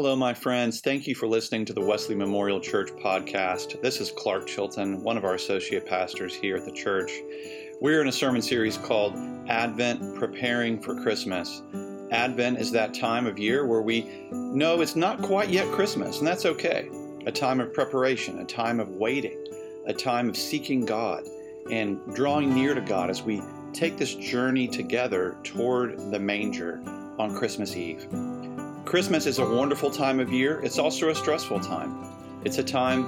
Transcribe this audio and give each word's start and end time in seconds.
Hello, 0.00 0.14
my 0.14 0.32
friends. 0.32 0.80
Thank 0.80 1.08
you 1.08 1.16
for 1.16 1.26
listening 1.26 1.64
to 1.64 1.72
the 1.72 1.80
Wesley 1.80 2.14
Memorial 2.14 2.60
Church 2.60 2.90
podcast. 3.02 3.82
This 3.82 4.00
is 4.00 4.12
Clark 4.12 4.46
Chilton, 4.46 5.02
one 5.02 5.16
of 5.16 5.24
our 5.24 5.34
associate 5.34 5.86
pastors 5.86 6.32
here 6.32 6.56
at 6.56 6.64
the 6.64 6.70
church. 6.70 7.10
We're 7.80 8.00
in 8.00 8.06
a 8.06 8.12
sermon 8.12 8.40
series 8.40 8.78
called 8.78 9.16
Advent 9.48 10.14
Preparing 10.14 10.80
for 10.80 11.02
Christmas. 11.02 11.62
Advent 12.12 12.60
is 12.60 12.70
that 12.70 12.94
time 12.94 13.26
of 13.26 13.40
year 13.40 13.66
where 13.66 13.82
we 13.82 14.28
know 14.30 14.80
it's 14.82 14.94
not 14.94 15.20
quite 15.20 15.48
yet 15.48 15.66
Christmas, 15.72 16.18
and 16.18 16.28
that's 16.28 16.46
okay. 16.46 16.88
A 17.26 17.32
time 17.32 17.58
of 17.58 17.74
preparation, 17.74 18.38
a 18.38 18.44
time 18.44 18.78
of 18.78 18.90
waiting, 18.90 19.44
a 19.86 19.92
time 19.92 20.28
of 20.28 20.36
seeking 20.36 20.86
God 20.86 21.24
and 21.72 21.98
drawing 22.14 22.54
near 22.54 22.72
to 22.72 22.80
God 22.80 23.10
as 23.10 23.24
we 23.24 23.42
take 23.72 23.96
this 23.96 24.14
journey 24.14 24.68
together 24.68 25.36
toward 25.42 26.12
the 26.12 26.20
manger 26.20 26.80
on 27.18 27.34
Christmas 27.34 27.74
Eve. 27.74 28.06
Christmas 28.88 29.26
is 29.26 29.38
a 29.38 29.44
wonderful 29.44 29.90
time 29.90 30.18
of 30.18 30.32
year. 30.32 30.60
It's 30.60 30.78
also 30.78 31.10
a 31.10 31.14
stressful 31.14 31.60
time. 31.60 32.06
It's 32.46 32.56
a 32.56 32.64
time 32.64 33.04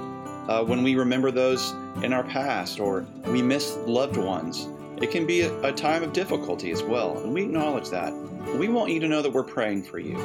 uh, 0.47 0.63
when 0.63 0.83
we 0.83 0.93
remember 0.93 1.31
those 1.31 1.71
in 2.03 2.13
our 2.13 2.21
past 2.23 2.79
or 2.79 3.03
we 3.25 3.41
miss 3.41 3.77
loved 3.87 4.15
ones. 4.15 4.67
It 5.01 5.09
can 5.09 5.25
be 5.25 5.41
a, 5.41 5.61
a 5.63 5.71
time 5.71 6.03
of 6.03 6.13
difficulty 6.13 6.69
as 6.69 6.83
well, 6.83 7.17
and 7.17 7.33
we 7.33 7.41
acknowledge 7.41 7.89
that. 7.89 8.13
We 8.59 8.67
want 8.67 8.91
you 8.91 8.99
to 8.99 9.07
know 9.07 9.23
that 9.23 9.33
we're 9.33 9.41
praying 9.41 9.81
for 9.81 9.97
you. 9.97 10.19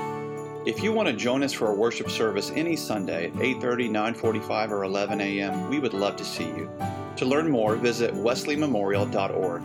If 0.67 0.83
you 0.83 0.93
want 0.93 1.09
to 1.09 1.15
join 1.15 1.43
us 1.43 1.55
for 1.55 1.71
a 1.71 1.75
worship 1.75 2.11
service 2.11 2.53
any 2.55 2.77
Sunday 2.77 3.29
at 3.29 3.33
8:30, 3.33 3.89
9:45, 3.89 4.71
or 4.73 4.85
11 4.85 5.23
a.m., 5.23 5.71
we 5.71 5.79
would 5.79 5.95
love 5.95 6.17
to 6.17 6.25
see 6.25 6.45
you. 6.45 6.71
To 7.17 7.25
learn 7.25 7.51
more, 7.51 7.77
visit 7.77 8.13
wesleymemorial.org. 8.13 9.63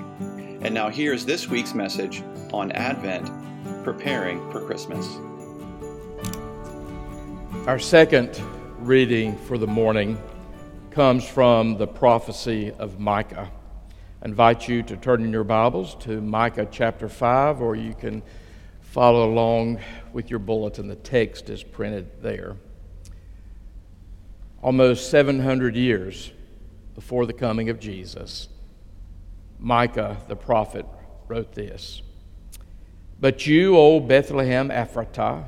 And 0.62 0.74
now 0.74 0.88
here's 0.88 1.26
this 1.26 1.50
week's 1.50 1.74
message 1.74 2.24
on 2.54 2.72
Advent, 2.72 3.30
preparing 3.84 4.40
for 4.54 4.62
Christmas. 4.62 5.18
Our 7.68 7.78
second 7.78 8.42
reading 8.80 9.38
for 9.38 9.56
the 9.60 9.68
morning 9.68 10.18
comes 10.90 11.24
from 11.24 11.78
the 11.78 11.86
prophecy 11.86 12.72
of 12.72 13.00
Micah. 13.00 13.52
I 14.20 14.26
invite 14.26 14.68
you 14.68 14.82
to 14.82 14.98
turn 14.98 15.24
in 15.24 15.32
your 15.32 15.44
Bibles 15.44 15.94
to 16.00 16.22
Micah 16.22 16.68
chapter 16.72 17.08
5, 17.08 17.62
or 17.62 17.76
you 17.76 17.94
can 17.94 18.24
follow 18.82 19.30
along 19.30 19.80
with 20.12 20.32
your 20.32 20.40
bulletin. 20.40 20.88
The 20.88 20.96
text 20.96 21.52
is 21.52 21.62
printed 21.62 22.24
there. 22.24 22.58
Almost 24.64 25.12
700 25.12 25.76
years 25.76 26.32
before 26.96 27.28
the 27.28 27.34
coming 27.34 27.70
of 27.70 27.80
Jesus, 27.80 28.50
Micah 29.60 30.18
the 30.28 30.36
prophet 30.36 30.88
wrote 31.28 31.54
this 31.54 32.02
But 33.20 33.46
you, 33.46 33.78
O 33.78 34.00
Bethlehem 34.00 34.70
Ephratah, 34.70 35.46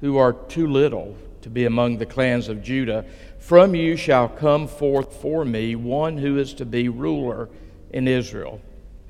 who 0.00 0.16
are 0.16 0.32
too 0.32 0.66
little 0.66 1.16
to 1.46 1.50
be 1.50 1.64
among 1.64 1.96
the 1.96 2.04
clans 2.04 2.48
of 2.48 2.60
Judah. 2.60 3.04
From 3.38 3.76
you 3.76 3.94
shall 3.94 4.28
come 4.28 4.66
forth 4.66 5.14
for 5.22 5.44
me 5.44 5.76
one 5.76 6.18
who 6.18 6.38
is 6.38 6.52
to 6.54 6.66
be 6.66 6.88
ruler 6.88 7.48
in 7.90 8.08
Israel, 8.08 8.60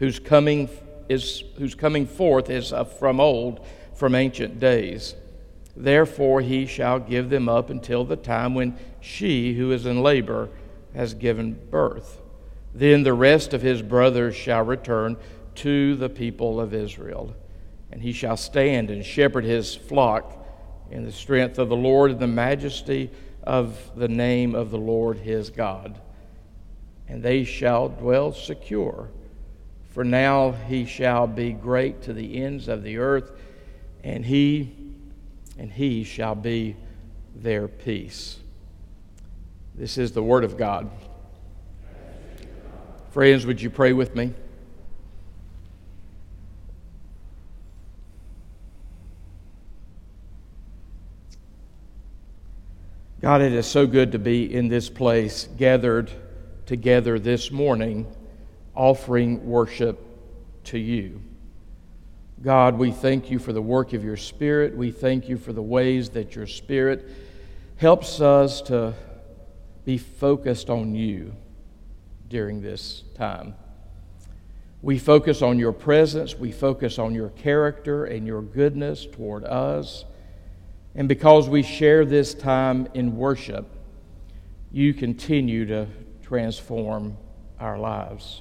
whose 0.01 0.19
coming 0.19 0.69
is 1.09 1.45
whose 1.56 1.75
coming 1.75 2.06
forth 2.06 2.51
is 2.51 2.75
from 2.98 3.20
old, 3.20 3.65
from 3.95 4.15
ancient 4.15 4.61
days. 4.61 5.15
Therefore 5.75 6.43
he 6.43 6.67
shall 6.67 6.98
give 6.98 7.31
them 7.31 7.48
up 7.48 7.70
until 7.70 8.05
the 8.05 8.17
time 8.17 8.55
when 8.55 8.77
she 9.00 9.55
who 9.55 9.73
is 9.73 9.87
in 9.87 10.03
labor 10.03 10.50
has 10.95 11.15
given 11.15 11.55
birth. 11.71 12.21
Then 12.75 13.03
the 13.03 13.15
rest 13.15 13.55
of 13.55 13.62
his 13.62 13.81
brothers 13.81 14.37
shall 14.37 14.62
return 14.62 15.17
to 15.55 15.97
the 15.97 16.11
people 16.11 16.61
of 16.61 16.75
Israel, 16.75 17.34
and 17.91 18.03
he 18.03 18.12
shall 18.12 18.37
stand 18.37 18.91
and 18.91 19.03
shepherd 19.03 19.45
his 19.45 19.75
flock 19.75 20.43
in 20.91 21.05
the 21.05 21.12
strength 21.12 21.59
of 21.59 21.69
the 21.69 21.77
Lord 21.77 22.11
and 22.11 22.20
the 22.20 22.27
majesty 22.27 23.11
of 23.42 23.79
the 23.97 24.09
name 24.09 24.55
of 24.55 24.70
the 24.70 24.79
Lord 24.79 25.19
his 25.19 25.51
God. 25.51 25.98
And 27.09 27.23
they 27.23 27.45
shall 27.45 27.89
dwell 27.89 28.33
secure. 28.33 29.09
For 29.91 30.05
now 30.05 30.53
he 30.53 30.84
shall 30.84 31.27
be 31.27 31.53
great 31.53 32.03
to 32.03 32.12
the 32.12 32.43
ends 32.43 32.69
of 32.69 32.83
the 32.83 32.99
earth, 32.99 33.33
and 34.05 34.25
he 34.25 34.72
and 35.59 35.72
he 35.72 36.05
shall 36.05 36.34
be 36.34 36.77
their 37.34 37.66
peace. 37.66 38.39
This 39.75 39.97
is 39.97 40.12
the 40.12 40.22
word 40.22 40.44
of 40.44 40.56
God. 40.56 40.91
Friends, 43.10 43.47
would 43.47 43.62
you 43.62 43.71
pray 43.71 43.93
with 43.93 44.15
me? 44.15 44.34
God, 53.26 53.42
it 53.42 53.54
is 53.54 53.66
so 53.66 53.88
good 53.88 54.12
to 54.12 54.20
be 54.20 54.54
in 54.54 54.69
this 54.69 54.88
place, 54.88 55.48
gathered 55.56 56.12
together 56.64 57.19
this 57.19 57.50
morning, 57.50 58.06
offering 58.72 59.44
worship 59.44 59.98
to 60.62 60.78
you. 60.78 61.20
God, 62.41 62.78
we 62.78 62.92
thank 62.92 63.28
you 63.28 63.41
for 63.41 63.53
the 63.53 63.60
work 63.60 63.94
of 63.94 64.04
your 64.04 64.16
Spirit. 64.16 64.76
We 64.76 64.92
thank 64.92 65.28
you 65.28 65.38
for 65.38 65.53
the 65.53 65.60
ways 65.60 66.10
that 66.10 66.36
your 66.36 66.47
Spirit 66.47 67.10
helps 67.78 68.20
us 68.20 68.62
to 68.62 68.94
be 69.84 69.98
focused 69.98 70.70
on 70.70 70.94
you 70.94 71.34
during 72.28 72.62
this 72.62 73.03
time. 73.16 73.56
We 74.82 75.00
focus 75.00 75.42
on 75.42 75.59
your 75.59 75.72
presence, 75.72 76.36
we 76.36 76.53
focus 76.53 76.97
on 76.97 77.12
your 77.12 77.31
character 77.31 78.04
and 78.04 78.25
your 78.25 78.42
goodness 78.42 79.04
toward 79.04 79.42
us. 79.42 80.04
And 80.97 81.09
because 81.09 81.47
we 81.47 81.62
share 81.62 82.07
this 82.07 82.33
time 82.33 82.89
in 82.95 83.19
worship, 83.19 83.67
you 84.73 84.95
continue 84.95 85.67
to 85.67 85.87
transform 86.23 87.19
our 87.61 87.79
lives. 87.79 88.41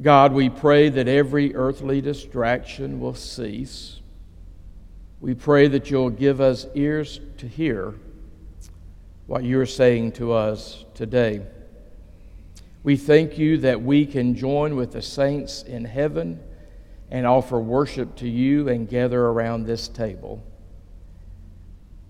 God, 0.00 0.32
we 0.32 0.48
pray 0.48 0.88
that 0.88 1.08
every 1.08 1.56
earthly 1.56 2.00
distraction 2.00 3.00
will 3.00 3.14
cease. 3.14 4.00
We 5.20 5.34
pray 5.34 5.66
that 5.66 5.90
you'll 5.90 6.10
give 6.10 6.40
us 6.40 6.66
ears 6.76 7.20
to 7.38 7.48
hear 7.48 7.94
what 9.26 9.42
you're 9.42 9.66
saying 9.66 10.12
to 10.12 10.32
us 10.32 10.84
today. 10.94 11.44
We 12.84 12.96
thank 12.96 13.36
you 13.36 13.58
that 13.58 13.82
we 13.82 14.06
can 14.06 14.36
join 14.36 14.76
with 14.76 14.92
the 14.92 15.02
saints 15.02 15.64
in 15.64 15.84
heaven 15.84 16.40
and 17.10 17.26
offer 17.26 17.58
worship 17.58 18.14
to 18.16 18.28
you 18.28 18.68
and 18.68 18.88
gather 18.88 19.20
around 19.20 19.66
this 19.66 19.88
table 19.88 20.44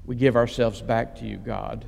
we 0.09 0.17
give 0.17 0.37
ourselves 0.37 0.81
back 0.81 1.17
to 1.17 1.27
you, 1.27 1.37
God. 1.37 1.85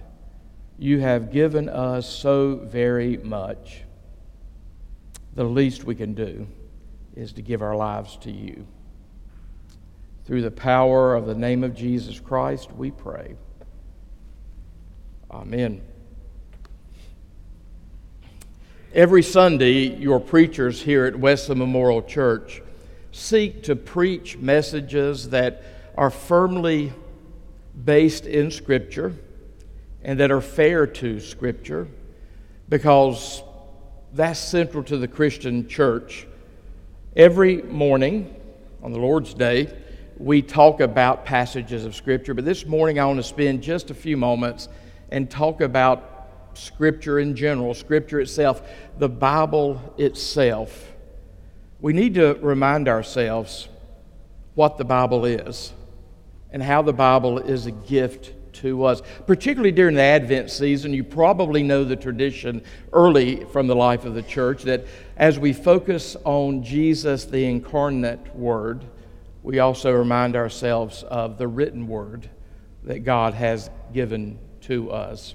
You 0.79 1.01
have 1.01 1.33
given 1.33 1.71
us 1.71 2.07
so 2.07 2.57
very 2.57 3.17
much. 3.17 3.81
The 5.35 5.45
least 5.45 5.85
we 5.85 5.95
can 5.95 6.13
do 6.13 6.47
is 7.17 7.33
to 7.33 7.43
give 7.43 7.63
our 7.63 7.75
lives 7.75 8.19
to 8.19 8.31
you. 8.31 8.67
Through 10.27 10.43
the 10.43 10.51
power 10.51 11.15
of 11.15 11.25
the 11.25 11.35
name 11.35 11.65
of 11.65 11.75
Jesus 11.75 12.21
Christ, 12.21 12.71
we 12.73 12.91
pray. 12.91 13.37
Amen. 15.31 15.81
Every 18.93 19.23
Sunday, 19.23 19.97
your 19.97 20.21
preachers 20.21 20.83
here 20.83 21.07
at 21.07 21.17
Wesley 21.17 21.55
Memorial 21.55 22.03
Church 22.03 22.61
seek 23.13 23.63
to 23.63 23.75
preach 23.75 24.37
messages 24.37 25.31
that 25.31 25.63
are 25.97 26.11
firmly 26.11 26.93
based 27.85 28.27
in 28.27 28.51
Scripture 28.51 29.15
and 30.03 30.21
that 30.21 30.31
are 30.31 30.41
fair 30.41 30.87
to 30.87 31.21
Scripture 31.21 31.89
because 32.69 33.43
that's 34.13 34.41
central 34.41 34.83
to 34.85 34.97
the 34.97 35.09
Christian 35.09 35.69
church. 35.69 36.27
Every 37.17 37.63
morning 37.63 38.35
on 38.83 38.93
the 38.93 38.99
Lord's 38.99 39.35
Day, 39.35 39.73
we 40.17 40.43
talk 40.43 40.81
about 40.81 41.25
passages 41.25 41.85
of 41.85 41.95
Scripture, 41.95 42.35
but 42.35 42.45
this 42.45 42.67
morning 42.67 42.99
I 42.99 43.05
want 43.07 43.19
to 43.19 43.23
spend 43.23 43.63
just 43.63 43.91
a 43.91 43.95
few 43.95 44.17
moments 44.17 44.69
and 45.11 45.31
talk 45.31 45.61
about 45.61 46.29
Scripture 46.55 47.19
in 47.19 47.35
general, 47.37 47.75
Scripture 47.75 48.21
itself, 48.21 48.63
the 48.99 49.09
Bible 49.09 49.95
itself. 49.97 50.93
We 51.81 51.93
need 51.93 52.15
to 52.15 52.35
remind 52.35 52.89
ourselves 52.89 53.69
what 54.55 54.77
the 54.77 54.85
Bible 54.85 55.25
is 55.25 55.73
and 56.53 56.63
how 56.63 56.83
the 56.83 56.93
Bible 56.93 57.39
is 57.39 57.67
a 57.67 57.71
gift 57.71 58.33
to 58.55 58.85
us. 58.85 59.03
Particularly 59.27 59.73
during 59.73 59.95
the 59.95 60.03
Advent 60.03 60.51
season, 60.51 60.93
you 60.93 61.05
probably 61.05 61.63
know 61.63 61.85
the 61.85 61.97
tradition 61.97 62.63
early 62.93 63.45
from 63.47 63.67
the 63.67 63.77
life 63.77 64.05
of 64.05 64.15
the 64.15 64.23
church 64.23 64.63
that 64.65 64.85
as 65.17 65.39
we 65.39 65.53
focus 65.53 66.17
on 66.25 66.63
Jesus, 66.63 67.25
the 67.25 67.45
incarnate 67.45 68.35
Word, 68.35 68.85
we 69.43 69.59
also 69.59 69.93
remind 69.93 70.37
ourselves 70.37 71.03
of 71.05 71.39
the 71.39 71.49
written 71.49 71.87
Word 71.89 72.29
that 72.85 73.01
God 73.01 73.35
has 73.35 73.71
given 73.93 74.39
to 74.63 74.91
us. 74.91 75.35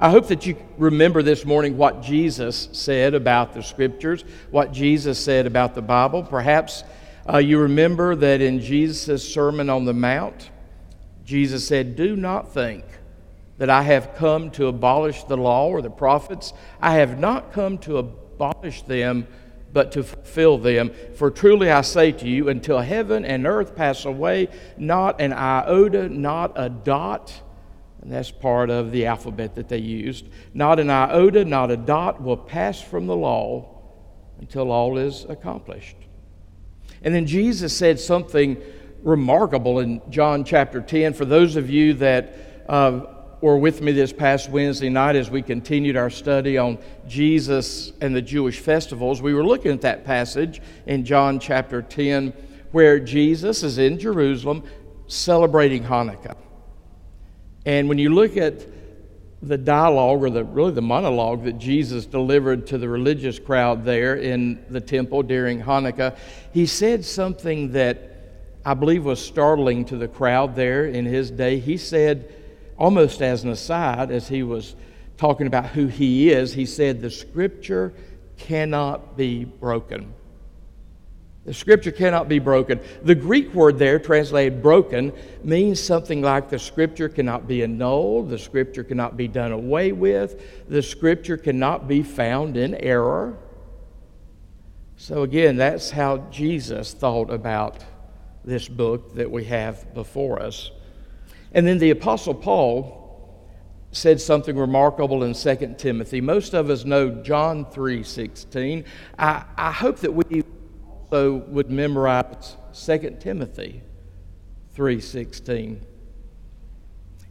I 0.00 0.10
hope 0.10 0.28
that 0.28 0.46
you 0.46 0.56
remember 0.76 1.22
this 1.22 1.44
morning 1.44 1.76
what 1.76 2.02
Jesus 2.02 2.68
said 2.72 3.14
about 3.14 3.52
the 3.52 3.62
Scriptures, 3.62 4.24
what 4.50 4.72
Jesus 4.72 5.18
said 5.18 5.46
about 5.46 5.74
the 5.74 5.82
Bible. 5.82 6.22
Perhaps 6.22 6.84
uh, 7.26 7.38
you 7.38 7.58
remember 7.58 8.14
that 8.14 8.40
in 8.40 8.60
Jesus' 8.60 9.26
Sermon 9.26 9.70
on 9.70 9.84
the 9.84 9.94
Mount, 9.94 10.50
Jesus 11.24 11.66
said, 11.66 11.96
Do 11.96 12.16
not 12.16 12.52
think 12.52 12.84
that 13.58 13.68
I 13.68 13.82
have 13.82 14.14
come 14.14 14.50
to 14.52 14.68
abolish 14.68 15.24
the 15.24 15.36
law 15.36 15.68
or 15.68 15.82
the 15.82 15.90
prophets. 15.90 16.52
I 16.80 16.94
have 16.94 17.18
not 17.18 17.52
come 17.52 17.78
to 17.78 17.98
abolish 17.98 18.82
them, 18.82 19.26
but 19.72 19.92
to 19.92 20.02
fulfill 20.02 20.58
them. 20.58 20.92
For 21.16 21.30
truly 21.30 21.70
I 21.70 21.82
say 21.82 22.12
to 22.12 22.28
you, 22.28 22.48
until 22.48 22.78
heaven 22.78 23.24
and 23.24 23.46
earth 23.46 23.76
pass 23.76 24.04
away, 24.04 24.48
not 24.76 25.20
an 25.20 25.32
iota, 25.32 26.08
not 26.08 26.52
a 26.56 26.68
dot, 26.68 27.42
and 28.00 28.12
that's 28.12 28.30
part 28.30 28.70
of 28.70 28.92
the 28.92 29.06
alphabet 29.06 29.56
that 29.56 29.68
they 29.68 29.78
used, 29.78 30.28
not 30.54 30.80
an 30.80 30.88
iota, 30.88 31.44
not 31.44 31.70
a 31.70 31.76
dot 31.76 32.22
will 32.22 32.36
pass 32.36 32.80
from 32.80 33.06
the 33.06 33.16
law 33.16 33.74
until 34.38 34.70
all 34.70 34.96
is 34.96 35.26
accomplished. 35.28 35.96
And 37.02 37.14
then 37.14 37.26
Jesus 37.26 37.76
said 37.76 38.00
something 38.00 38.60
remarkable 39.02 39.78
in 39.78 40.00
John 40.10 40.44
chapter 40.44 40.80
10. 40.80 41.14
For 41.14 41.24
those 41.24 41.56
of 41.56 41.70
you 41.70 41.94
that 41.94 42.64
uh, 42.68 43.00
were 43.40 43.56
with 43.56 43.80
me 43.80 43.92
this 43.92 44.12
past 44.12 44.50
Wednesday 44.50 44.88
night 44.88 45.16
as 45.16 45.30
we 45.30 45.42
continued 45.42 45.96
our 45.96 46.10
study 46.10 46.58
on 46.58 46.78
Jesus 47.06 47.92
and 48.00 48.14
the 48.14 48.22
Jewish 48.22 48.58
festivals, 48.58 49.22
we 49.22 49.34
were 49.34 49.44
looking 49.44 49.72
at 49.72 49.82
that 49.82 50.04
passage 50.04 50.60
in 50.86 51.04
John 51.04 51.38
chapter 51.38 51.82
10 51.82 52.32
where 52.72 52.98
Jesus 53.00 53.62
is 53.62 53.78
in 53.78 53.98
Jerusalem 53.98 54.62
celebrating 55.06 55.84
Hanukkah. 55.84 56.36
And 57.64 57.88
when 57.88 57.98
you 57.98 58.14
look 58.14 58.36
at 58.36 58.66
the 59.42 59.58
dialogue 59.58 60.22
or 60.22 60.30
the 60.30 60.44
really 60.44 60.72
the 60.72 60.82
monologue 60.82 61.44
that 61.44 61.58
Jesus 61.58 62.06
delivered 62.06 62.66
to 62.68 62.78
the 62.78 62.88
religious 62.88 63.38
crowd 63.38 63.84
there 63.84 64.16
in 64.16 64.64
the 64.68 64.80
temple 64.80 65.22
during 65.22 65.62
Hanukkah, 65.62 66.16
he 66.52 66.66
said 66.66 67.04
something 67.04 67.72
that 67.72 68.08
I 68.64 68.74
believe 68.74 69.04
was 69.04 69.24
startling 69.24 69.84
to 69.86 69.96
the 69.96 70.08
crowd 70.08 70.56
there 70.56 70.86
in 70.86 71.06
his 71.06 71.30
day. 71.30 71.58
He 71.58 71.76
said, 71.76 72.34
almost 72.76 73.22
as 73.22 73.44
an 73.44 73.50
aside, 73.50 74.10
as 74.10 74.28
he 74.28 74.42
was 74.42 74.74
talking 75.16 75.46
about 75.46 75.66
who 75.66 75.86
he 75.86 76.30
is, 76.30 76.52
he 76.52 76.66
said, 76.66 77.00
The 77.00 77.10
scripture 77.10 77.94
cannot 78.36 79.16
be 79.16 79.44
broken. 79.44 80.14
The 81.48 81.54
scripture 81.54 81.92
cannot 81.92 82.28
be 82.28 82.40
broken. 82.40 82.78
The 83.04 83.14
Greek 83.14 83.54
word 83.54 83.78
there, 83.78 83.98
translated 83.98 84.62
broken, 84.62 85.14
means 85.42 85.80
something 85.80 86.20
like 86.20 86.50
the 86.50 86.58
scripture 86.58 87.08
cannot 87.08 87.48
be 87.48 87.62
annulled, 87.62 88.28
the 88.28 88.38
scripture 88.38 88.84
cannot 88.84 89.16
be 89.16 89.28
done 89.28 89.52
away 89.52 89.92
with, 89.92 90.68
the 90.68 90.82
scripture 90.82 91.38
cannot 91.38 91.88
be 91.88 92.02
found 92.02 92.58
in 92.58 92.74
error. 92.74 93.38
So, 94.98 95.22
again, 95.22 95.56
that's 95.56 95.90
how 95.90 96.18
Jesus 96.30 96.92
thought 96.92 97.30
about 97.30 97.82
this 98.44 98.68
book 98.68 99.14
that 99.14 99.30
we 99.30 99.44
have 99.44 99.94
before 99.94 100.42
us. 100.42 100.70
And 101.52 101.66
then 101.66 101.78
the 101.78 101.88
Apostle 101.88 102.34
Paul 102.34 102.98
said 103.92 104.20
something 104.20 104.54
remarkable 104.54 105.24
in 105.24 105.32
2 105.32 105.76
Timothy. 105.78 106.20
Most 106.20 106.52
of 106.52 106.68
us 106.68 106.84
know 106.84 107.08
John 107.08 107.64
3.16. 107.64 108.84
I, 109.18 109.44
I 109.56 109.72
hope 109.72 110.00
that 110.00 110.12
we 110.12 110.44
also 111.10 111.36
would 111.48 111.70
memorize 111.70 112.56
2 112.74 113.16
Timothy 113.20 113.82
3.16. 114.76 115.80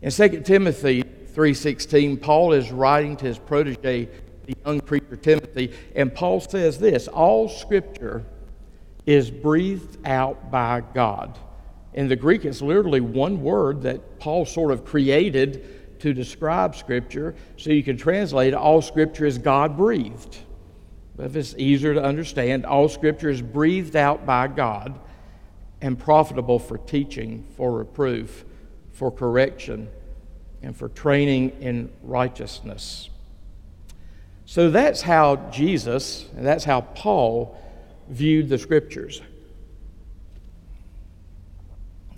In 0.01 0.11
2 0.11 0.41
Timothy 0.41 1.03
3.16, 1.03 2.21
Paul 2.21 2.53
is 2.53 2.71
writing 2.71 3.15
to 3.17 3.25
his 3.25 3.39
protege, 3.39 4.09
the 4.45 4.55
young 4.65 4.79
preacher 4.79 5.15
Timothy, 5.15 5.73
and 5.95 6.13
Paul 6.13 6.39
says 6.39 6.79
this, 6.79 7.07
All 7.07 7.49
Scripture 7.49 8.25
is 9.05 9.31
breathed 9.31 10.05
out 10.05 10.51
by 10.51 10.81
God. 10.93 11.37
In 11.93 12.07
the 12.07 12.15
Greek, 12.15 12.45
it's 12.45 12.61
literally 12.61 13.01
one 13.01 13.41
word 13.41 13.81
that 13.83 14.19
Paul 14.19 14.45
sort 14.45 14.71
of 14.71 14.85
created 14.85 15.99
to 15.99 16.13
describe 16.13 16.75
Scripture, 16.75 17.35
so 17.55 17.71
you 17.71 17.83
can 17.83 17.97
translate 17.97 18.53
all 18.53 18.81
Scripture 18.81 19.25
is 19.25 19.37
God 19.37 19.77
breathed. 19.77 20.37
If 21.17 21.35
it's 21.35 21.55
easier 21.57 21.93
to 21.95 22.03
understand, 22.03 22.65
all 22.65 22.89
Scripture 22.89 23.29
is 23.29 23.41
breathed 23.41 23.95
out 23.95 24.25
by 24.25 24.47
God 24.47 24.99
and 25.81 25.97
profitable 25.97 26.59
for 26.59 26.77
teaching, 26.77 27.45
for 27.55 27.71
reproof, 27.71 28.45
for 28.93 29.11
correction, 29.11 29.89
and 30.61 30.75
for 30.75 30.89
training 30.89 31.57
in 31.61 31.91
righteousness. 32.03 33.09
So 34.45 34.71
that's 34.71 35.01
how 35.01 35.35
Jesus, 35.51 36.29
and 36.35 36.45
that's 36.45 36.63
how 36.63 36.81
Paul 36.81 37.61
viewed 38.07 38.49
the 38.49 38.57
scriptures. 38.57 39.21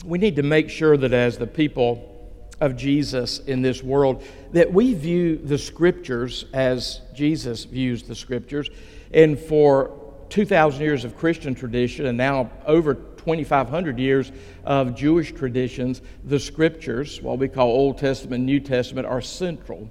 We 0.05 0.19
need 0.19 0.35
to 0.35 0.43
make 0.43 0.69
sure 0.69 0.95
that 0.95 1.11
as 1.11 1.37
the 1.37 1.47
people 1.47 2.18
of 2.61 2.75
Jesus 2.75 3.39
in 3.39 3.61
this 3.61 3.83
world, 3.83 4.23
that 4.51 4.71
we 4.71 4.93
view 4.93 5.37
the 5.37 5.57
scriptures 5.57 6.45
as 6.53 7.01
Jesus 7.13 7.65
views 7.65 8.03
the 8.03 8.15
scriptures. 8.15 8.69
And 9.13 9.39
for 9.39 9.95
2,000 10.29 10.81
years 10.81 11.05
of 11.05 11.17
Christian 11.17 11.55
tradition 11.55 12.05
and 12.05 12.17
now 12.17 12.51
over 12.65 12.95
2,500 12.95 13.97
years 13.97 14.31
of 14.63 14.95
Jewish 14.95 15.31
traditions, 15.31 16.01
the 16.23 16.39
scriptures, 16.39 17.21
what 17.21 17.39
we 17.39 17.47
call 17.47 17.67
Old 17.67 17.97
Testament, 17.97 18.43
New 18.43 18.59
Testament, 18.59 19.07
are 19.07 19.21
central 19.21 19.89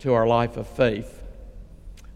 to 0.00 0.12
our 0.12 0.26
life 0.26 0.56
of 0.56 0.66
faith 0.66 1.22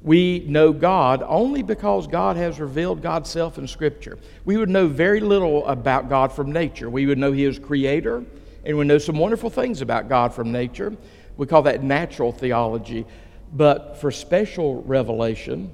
we 0.07 0.45
know 0.47 0.73
God 0.73 1.23
only 1.27 1.65
because 1.65 2.07
God 2.07 2.37
has 2.37 2.61
revealed 2.61 3.03
God's 3.03 3.29
self 3.29 3.59
in 3.59 3.67
Scripture. 3.67 4.19
We 4.45 4.57
would 4.57 4.69
know 4.69 4.87
very 4.87 5.19
little 5.19 5.67
about 5.67 6.09
God 6.09 6.33
from 6.33 6.53
nature. 6.53 6.89
We 6.89 7.07
would 7.07 7.19
know 7.19 7.33
He 7.33 7.45
is 7.45 7.59
creator, 7.59 8.25
and 8.67 8.77
we 8.77 8.85
know 8.85 8.99
some 8.99 9.17
wonderful 9.17 9.49
things 9.49 9.81
about 9.81 10.09
God 10.09 10.35
from 10.35 10.51
nature. 10.51 10.95
We 11.37 11.47
call 11.47 11.63
that 11.63 11.85
natural 11.85 12.33
theology. 12.33 13.07
But 13.53 13.99
for 13.99 14.11
special 14.11 14.83
revelation, 14.83 15.71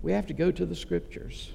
we 0.00 0.12
have 0.12 0.28
to 0.28 0.32
go 0.32 0.52
to 0.52 0.64
the 0.64 0.76
Scriptures. 0.76 1.50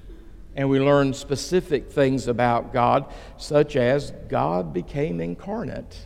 And 0.54 0.68
we 0.68 0.80
learn 0.80 1.14
specific 1.14 1.90
things 1.90 2.28
about 2.28 2.74
God, 2.74 3.10
such 3.38 3.74
as 3.74 4.10
God 4.28 4.74
became 4.74 5.18
incarnate 5.18 5.96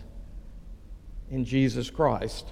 in 1.32 1.44
Jesus 1.44 1.90
Christ. 1.90 2.46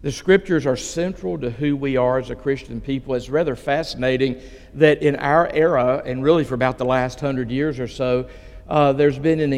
The 0.00 0.12
scriptures 0.12 0.64
are 0.64 0.76
central 0.76 1.36
to 1.38 1.50
who 1.50 1.76
we 1.76 1.98
are 1.98 2.18
as 2.18 2.30
a 2.30 2.36
Christian 2.36 2.80
people. 2.80 3.14
It's 3.14 3.28
rather 3.28 3.56
fascinating 3.56 4.40
that 4.74 5.02
in 5.02 5.16
our 5.16 5.50
era, 5.52 6.02
and 6.06 6.22
really 6.22 6.44
for 6.44 6.54
about 6.54 6.78
the 6.78 6.84
last 6.86 7.20
hundred 7.20 7.50
years 7.50 7.78
or 7.78 7.88
so, 7.88 8.28
uh, 8.68 8.92
there's 8.92 9.18
been 9.18 9.40
an 9.40 9.52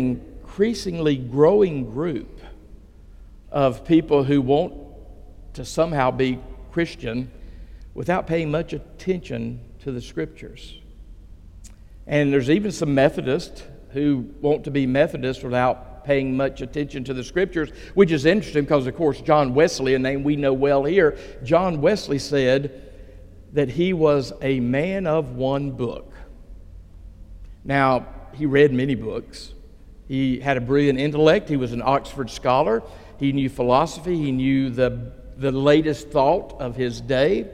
increasingly 0.50 1.16
growing 1.16 1.88
group 1.88 2.40
of 3.52 3.84
people 3.84 4.24
who 4.24 4.42
want 4.42 4.74
to 5.52 5.64
somehow 5.64 6.10
be 6.10 6.40
Christian 6.72 7.30
without 7.94 8.26
paying 8.26 8.50
much 8.50 8.72
attention 8.72 9.60
to 9.78 9.92
the 9.92 10.00
scriptures. 10.00 10.76
And 12.04 12.32
there's 12.32 12.50
even 12.50 12.72
some 12.72 12.96
Methodists 12.96 13.62
who 13.90 14.28
want 14.40 14.64
to 14.64 14.72
be 14.72 14.88
Methodists 14.88 15.44
without 15.44 16.04
paying 16.04 16.36
much 16.36 16.62
attention 16.62 17.04
to 17.04 17.14
the 17.14 17.22
scriptures, 17.22 17.70
which 17.94 18.10
is 18.10 18.24
interesting 18.24 18.64
because, 18.64 18.88
of 18.88 18.96
course, 18.96 19.20
John 19.20 19.54
Wesley, 19.54 19.94
a 19.94 20.00
name 20.00 20.24
we 20.24 20.34
know 20.34 20.52
well 20.52 20.82
here, 20.82 21.16
John 21.44 21.80
Wesley 21.80 22.18
said 22.18 22.92
that 23.52 23.68
he 23.68 23.92
was 23.92 24.32
a 24.42 24.58
man 24.58 25.06
of 25.06 25.36
one 25.36 25.70
book. 25.70 26.12
Now, 27.64 28.08
he 28.34 28.46
read 28.46 28.72
many 28.72 28.96
books. 28.96 29.54
He 30.10 30.40
had 30.40 30.56
a 30.56 30.60
brilliant 30.60 30.98
intellect. 30.98 31.48
He 31.48 31.56
was 31.56 31.72
an 31.72 31.82
Oxford 31.84 32.30
scholar. 32.30 32.82
He 33.20 33.30
knew 33.30 33.48
philosophy. 33.48 34.16
He 34.16 34.32
knew 34.32 34.68
the, 34.68 35.12
the 35.36 35.52
latest 35.52 36.08
thought 36.08 36.60
of 36.60 36.74
his 36.74 37.00
day. 37.00 37.46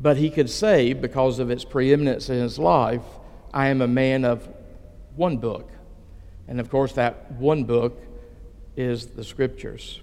But 0.00 0.16
he 0.16 0.30
could 0.30 0.48
say, 0.48 0.92
because 0.92 1.40
of 1.40 1.50
its 1.50 1.64
preeminence 1.64 2.28
in 2.28 2.36
his 2.36 2.56
life, 2.56 3.02
I 3.52 3.66
am 3.66 3.82
a 3.82 3.88
man 3.88 4.24
of 4.24 4.48
one 5.16 5.38
book. 5.38 5.68
And 6.46 6.60
of 6.60 6.70
course, 6.70 6.92
that 6.92 7.32
one 7.32 7.64
book 7.64 8.00
is 8.76 9.08
the 9.08 9.24
scriptures. 9.24 10.00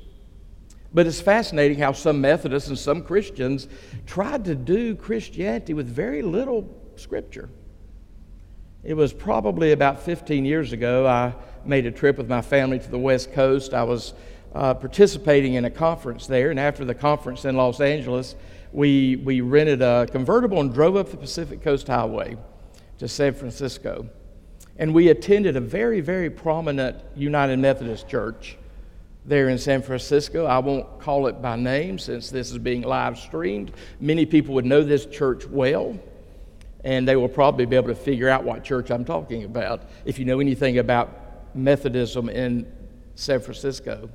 But 0.94 1.08
it's 1.08 1.22
fascinating 1.22 1.80
how 1.80 1.94
some 1.94 2.20
Methodists 2.20 2.68
and 2.68 2.78
some 2.78 3.04
Christians 3.04 3.70
tried 4.06 4.44
to 4.44 4.54
do 4.54 4.96
Christianity 4.96 5.74
with 5.74 5.88
very 5.88 6.22
little 6.22 6.70
scripture. 6.98 7.48
It 8.88 8.96
was 8.96 9.14
probably 9.14 9.74
about 9.74 10.02
15 10.02 10.46
years 10.46 10.72
ago. 10.74 11.06
I 11.06 11.36
made 11.64 11.86
a 11.86 11.92
trip 11.92 12.18
with 12.18 12.28
my 12.28 12.42
family 12.42 12.80
to 12.80 12.90
the 12.90 12.98
West 12.98 13.34
Coast. 13.34 13.76
I 13.76 13.84
was 13.84 14.16
uh, 14.56 14.74
participating 14.74 15.54
in 15.54 15.66
a 15.66 15.70
conference 15.70 16.26
there, 16.26 16.50
and 16.50 16.60
after 16.60 16.86
the 16.86 16.96
conference 16.96 17.46
in 17.46 17.56
Los 17.56 17.80
Angeles, 17.82 18.36
we, 18.72 19.18
we 19.18 19.42
rented 19.42 19.84
a 19.84 20.08
convertible 20.10 20.62
and 20.62 20.74
drove 20.74 20.96
up 20.96 21.12
the 21.12 21.18
Pacific 21.18 21.62
Coast 21.62 21.88
Highway 21.88 22.38
to 22.98 23.08
San 23.08 23.36
Francisco 23.36 24.10
and 24.78 24.94
we 24.94 25.10
attended 25.10 25.56
a 25.56 25.62
very, 25.62 26.02
very 26.02 26.30
prominent 26.30 26.98
United 27.16 27.58
Methodist 27.58 28.08
church 28.08 28.58
there 29.26 29.50
in 29.50 29.58
San 29.58 29.82
Francisco. 29.82 30.46
I 30.46 30.60
won't 30.60 31.00
call 31.00 31.28
it 31.28 31.42
by 31.42 31.56
name 31.56 32.00
since 32.00 32.30
this 32.30 32.52
is 32.52 32.58
being 32.58 32.84
live 32.84 33.18
streamed. 33.18 33.72
Many 34.00 34.26
people 34.26 34.54
would 34.56 34.66
know 34.66 34.84
this 34.84 35.06
church 35.06 35.48
well, 35.48 35.98
and 36.88 37.06
they 37.06 37.18
will 37.18 37.28
probably 37.28 37.66
be 37.66 37.76
able 37.76 37.90
to 37.90 37.96
figure 37.96 38.30
out 38.30 38.46
what 38.46 38.64
church 38.64 38.92
I'm 38.92 39.04
talking 39.04 39.44
about 39.44 39.82
if 40.06 40.18
you 40.18 40.24
know 40.24 40.40
anything 40.40 40.78
about 40.78 41.54
Methodism 41.54 42.30
in 42.30 42.66
San 43.16 43.42
Francisco. 43.42 44.10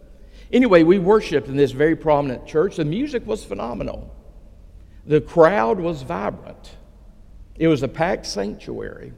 Anyway, 0.51 0.83
we 0.83 0.99
worshiped 0.99 1.49
in 1.49 1.57
this 1.59 1.73
very 1.73 1.95
prominent 1.95 2.47
church. 2.47 2.77
The 2.77 2.87
music 2.87 3.27
was 3.27 3.45
phenomenal, 3.45 4.11
the 5.05 5.21
crowd 5.21 5.81
was 5.81 6.01
vibrant, 6.01 6.77
it 7.57 7.69
was 7.69 7.83
a 7.83 7.89
packed 7.89 8.25
sanctuary. 8.25 9.13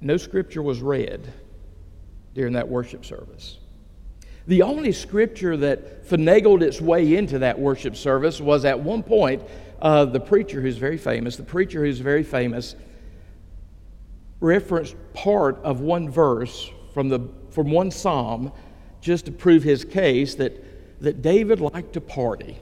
No 0.00 0.16
scripture 0.16 0.62
was 0.62 0.80
read 0.80 1.32
during 2.34 2.54
that 2.54 2.68
worship 2.68 3.04
service. 3.04 3.58
The 4.48 4.62
only 4.62 4.92
scripture 4.92 5.56
that 5.58 6.08
finagled 6.08 6.62
its 6.62 6.80
way 6.80 7.14
into 7.14 7.38
that 7.40 7.56
worship 7.56 7.94
service 7.94 8.40
was 8.40 8.64
at 8.64 8.80
one 8.80 9.02
point 9.04 9.42
uh, 9.80 10.04
the 10.04 10.20
preacher 10.20 10.60
who's 10.60 10.76
very 10.76 10.98
famous, 10.98 11.36
the 11.36 11.42
preacher 11.42 11.84
who's 11.84 12.00
very 12.00 12.22
famous, 12.22 12.74
referenced 14.40 14.96
part 15.14 15.58
of 15.62 15.80
one 15.80 16.10
verse 16.10 16.70
from, 16.94 17.08
the, 17.08 17.20
from 17.50 17.70
one 17.70 17.90
psalm 17.90 18.52
just 19.00 19.26
to 19.26 19.32
prove 19.32 19.62
his 19.62 19.84
case 19.84 20.34
that, 20.36 21.00
that 21.00 21.22
David 21.22 21.60
liked 21.60 21.92
to 21.94 22.00
party. 22.00 22.58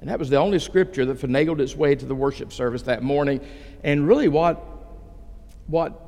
And 0.00 0.10
that 0.10 0.18
was 0.18 0.28
the 0.28 0.36
only 0.36 0.58
scripture 0.58 1.04
that 1.06 1.18
finagled 1.18 1.60
its 1.60 1.74
way 1.74 1.94
to 1.94 2.06
the 2.06 2.14
worship 2.14 2.52
service 2.52 2.82
that 2.82 3.02
morning. 3.02 3.40
And 3.82 4.06
really, 4.06 4.28
what, 4.28 4.62
what 5.66 6.00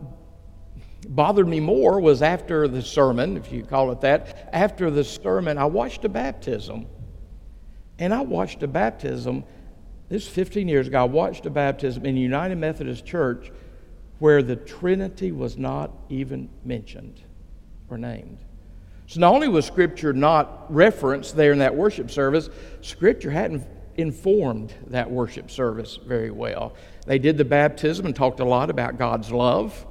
bothered 1.08 1.48
me 1.48 1.60
more 1.60 2.00
was 2.00 2.22
after 2.22 2.68
the 2.68 2.82
sermon, 2.82 3.36
if 3.36 3.50
you 3.50 3.62
call 3.64 3.90
it 3.92 4.00
that, 4.02 4.50
after 4.52 4.90
the 4.90 5.04
sermon, 5.04 5.56
I 5.58 5.64
watched 5.64 6.04
a 6.04 6.08
baptism. 6.08 6.86
And 7.98 8.14
I 8.14 8.20
watched 8.20 8.62
a 8.62 8.68
baptism, 8.68 9.44
this 10.08 10.22
is 10.22 10.28
15 10.28 10.68
years 10.68 10.86
ago, 10.86 11.00
I 11.00 11.04
watched 11.04 11.44
a 11.46 11.50
baptism 11.50 12.06
in 12.06 12.16
United 12.16 12.56
Methodist 12.56 13.04
Church 13.04 13.50
where 14.18 14.42
the 14.42 14.56
Trinity 14.56 15.32
was 15.32 15.56
not 15.56 15.90
even 16.08 16.48
mentioned 16.64 17.20
or 17.88 17.98
named. 17.98 18.38
So 19.06 19.20
not 19.20 19.34
only 19.34 19.48
was 19.48 19.66
Scripture 19.66 20.12
not 20.12 20.72
referenced 20.74 21.36
there 21.36 21.52
in 21.52 21.58
that 21.60 21.74
worship 21.74 22.10
service, 22.10 22.50
Scripture 22.80 23.30
hadn't 23.30 23.66
informed 23.96 24.72
that 24.88 25.10
worship 25.10 25.50
service 25.50 25.98
very 26.06 26.30
well. 26.30 26.74
They 27.06 27.18
did 27.18 27.36
the 27.36 27.44
baptism 27.44 28.06
and 28.06 28.14
talked 28.14 28.40
a 28.40 28.44
lot 28.44 28.70
about 28.70 28.98
God's 28.98 29.30
love 29.30 29.86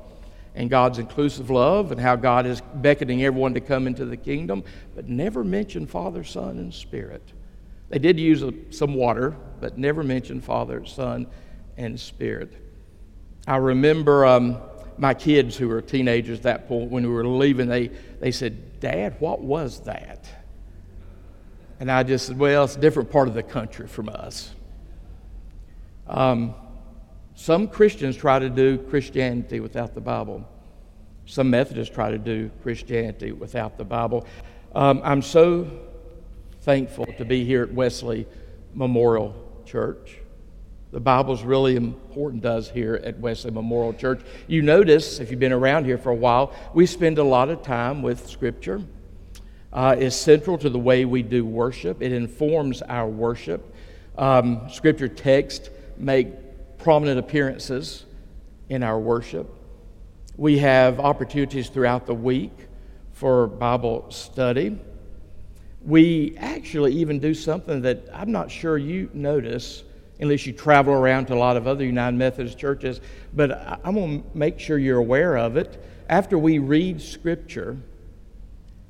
and 0.56 0.70
God's 0.70 0.98
inclusive 0.98 1.50
love 1.50 1.92
and 1.92 2.02
how 2.02 2.16
God 2.16 2.46
is 2.46 2.62
beckoning 2.76 3.24
everyone 3.24 3.54
to 3.54 3.60
come 3.60 3.86
into 3.86 4.06
the 4.06 4.18
kingdom, 4.18 4.64
but 4.96 5.08
never 5.08 5.44
mentioned 5.44 5.90
Father, 5.90 6.24
Son, 6.24 6.58
and 6.58 6.74
Spirit. 6.74 7.22
They 7.90 8.00
did 8.00 8.20
use 8.20 8.44
some 8.70 8.94
water, 8.94 9.36
but 9.60 9.78
never 9.78 10.04
mentioned 10.04 10.44
Father, 10.44 10.86
Son, 10.86 11.28
and 11.78 12.00
Spirit. 12.00 12.54
I 13.48 13.58
remember 13.58 14.26
um, 14.26 14.58
my 14.98 15.14
kids 15.14 15.56
who 15.56 15.70
were 15.70 15.82
teenagers 15.82 16.40
at 16.40 16.44
that 16.44 16.68
point, 16.68 16.92
when 16.92 17.04
we 17.04 17.14
were 17.14 17.26
leaving, 17.26 17.68
they, 17.68 17.90
they 18.20 18.32
said, 18.32 18.80
Dad, 18.80 19.16
what 19.20 19.42
was 19.42 19.82
that? 19.82 20.28
And 21.80 21.92
I 21.92 22.04
just 22.04 22.26
said, 22.26 22.38
Well, 22.38 22.66
it's 22.66 22.76
a 22.76 22.80
different 22.80 23.12
part 23.12 23.28
of 23.28 23.34
the 23.34 23.44
country 23.44 23.88
from 23.88 24.10
us. 24.10 24.52
Um, 26.08 26.56
some 27.36 27.68
Christians 27.68 28.18
try 28.18 28.40
to 28.40 28.50
do 28.50 28.78
Christianity 28.78 29.60
without 29.60 29.94
the 29.94 30.02
Bible. 30.02 30.48
Some 31.26 31.50
Methodists 31.50 31.94
try 31.94 32.10
to 32.10 32.18
do 32.18 32.50
Christianity 32.64 33.32
without 33.32 33.78
the 33.78 33.84
Bible. 33.84 34.26
Um, 34.74 35.02
I'm 35.04 35.22
so 35.22 35.70
thankful 36.68 37.06
to 37.06 37.24
be 37.24 37.46
here 37.46 37.64
at 37.64 37.72
Wesley 37.72 38.28
Memorial 38.74 39.34
Church. 39.66 40.18
The 40.92 41.00
Bible's 41.00 41.42
really 41.42 41.78
important 41.78 42.44
to 42.44 42.52
us 42.52 42.70
here 42.70 43.00
at 43.06 43.18
Wesley 43.20 43.52
Memorial 43.52 43.94
Church. 43.94 44.20
You 44.48 44.62
notice, 44.62 45.22
if 45.22 45.32
you've 45.32 45.40
been 45.40 45.54
around 45.54 45.86
here 45.86 45.98
for 45.98 46.10
a 46.10 46.16
while, 46.16 46.54
we 46.74 46.86
spend 46.86 47.20
a 47.20 47.24
lot 47.24 47.48
of 47.48 47.64
time 47.64 48.02
with 48.02 48.28
Scripture. 48.28 48.82
Uh, 49.72 49.96
it's 49.98 50.18
central 50.18 50.58
to 50.58 50.70
the 50.70 50.78
way 50.78 51.06
we 51.06 51.24
do 51.24 51.46
worship, 51.46 52.02
it 52.02 52.12
informs 52.12 52.82
our 52.82 53.08
worship. 53.08 53.74
Um, 54.18 54.68
scripture 54.70 55.08
text 55.08 55.70
make 55.96 56.28
prominent 56.80 57.18
appearances 57.18 58.04
in 58.68 58.84
our 58.84 59.00
worship. 59.00 59.50
We 60.36 60.58
have 60.58 61.00
opportunities 61.00 61.70
throughout 61.70 62.08
the 62.08 62.14
week 62.14 62.52
for 63.14 63.48
Bible 63.48 64.12
study. 64.12 64.78
We 65.88 66.36
actually 66.38 66.94
even 66.96 67.18
do 67.18 67.34
something 67.34 67.82
that 67.84 68.04
I'm 68.14 68.32
not 68.32 68.52
sure 68.52 68.78
you 68.78 69.10
notice 69.14 69.84
unless 70.20 70.46
you 70.46 70.52
travel 70.52 70.94
around 70.94 71.28
to 71.28 71.34
a 71.34 71.40
lot 71.40 71.56
of 71.56 71.66
other 71.66 71.86
United 71.86 72.18
Methodist 72.18 72.58
churches, 72.60 73.00
but 73.34 73.80
I'm 73.84 73.96
going 73.96 74.22
to 74.22 74.38
make 74.38 74.60
sure 74.60 74.78
you're 74.78 74.98
aware 74.98 75.38
of 75.38 75.56
it. 75.56 75.82
After 76.10 76.38
we 76.38 76.60
read 76.60 77.02
Scripture, 77.02 77.78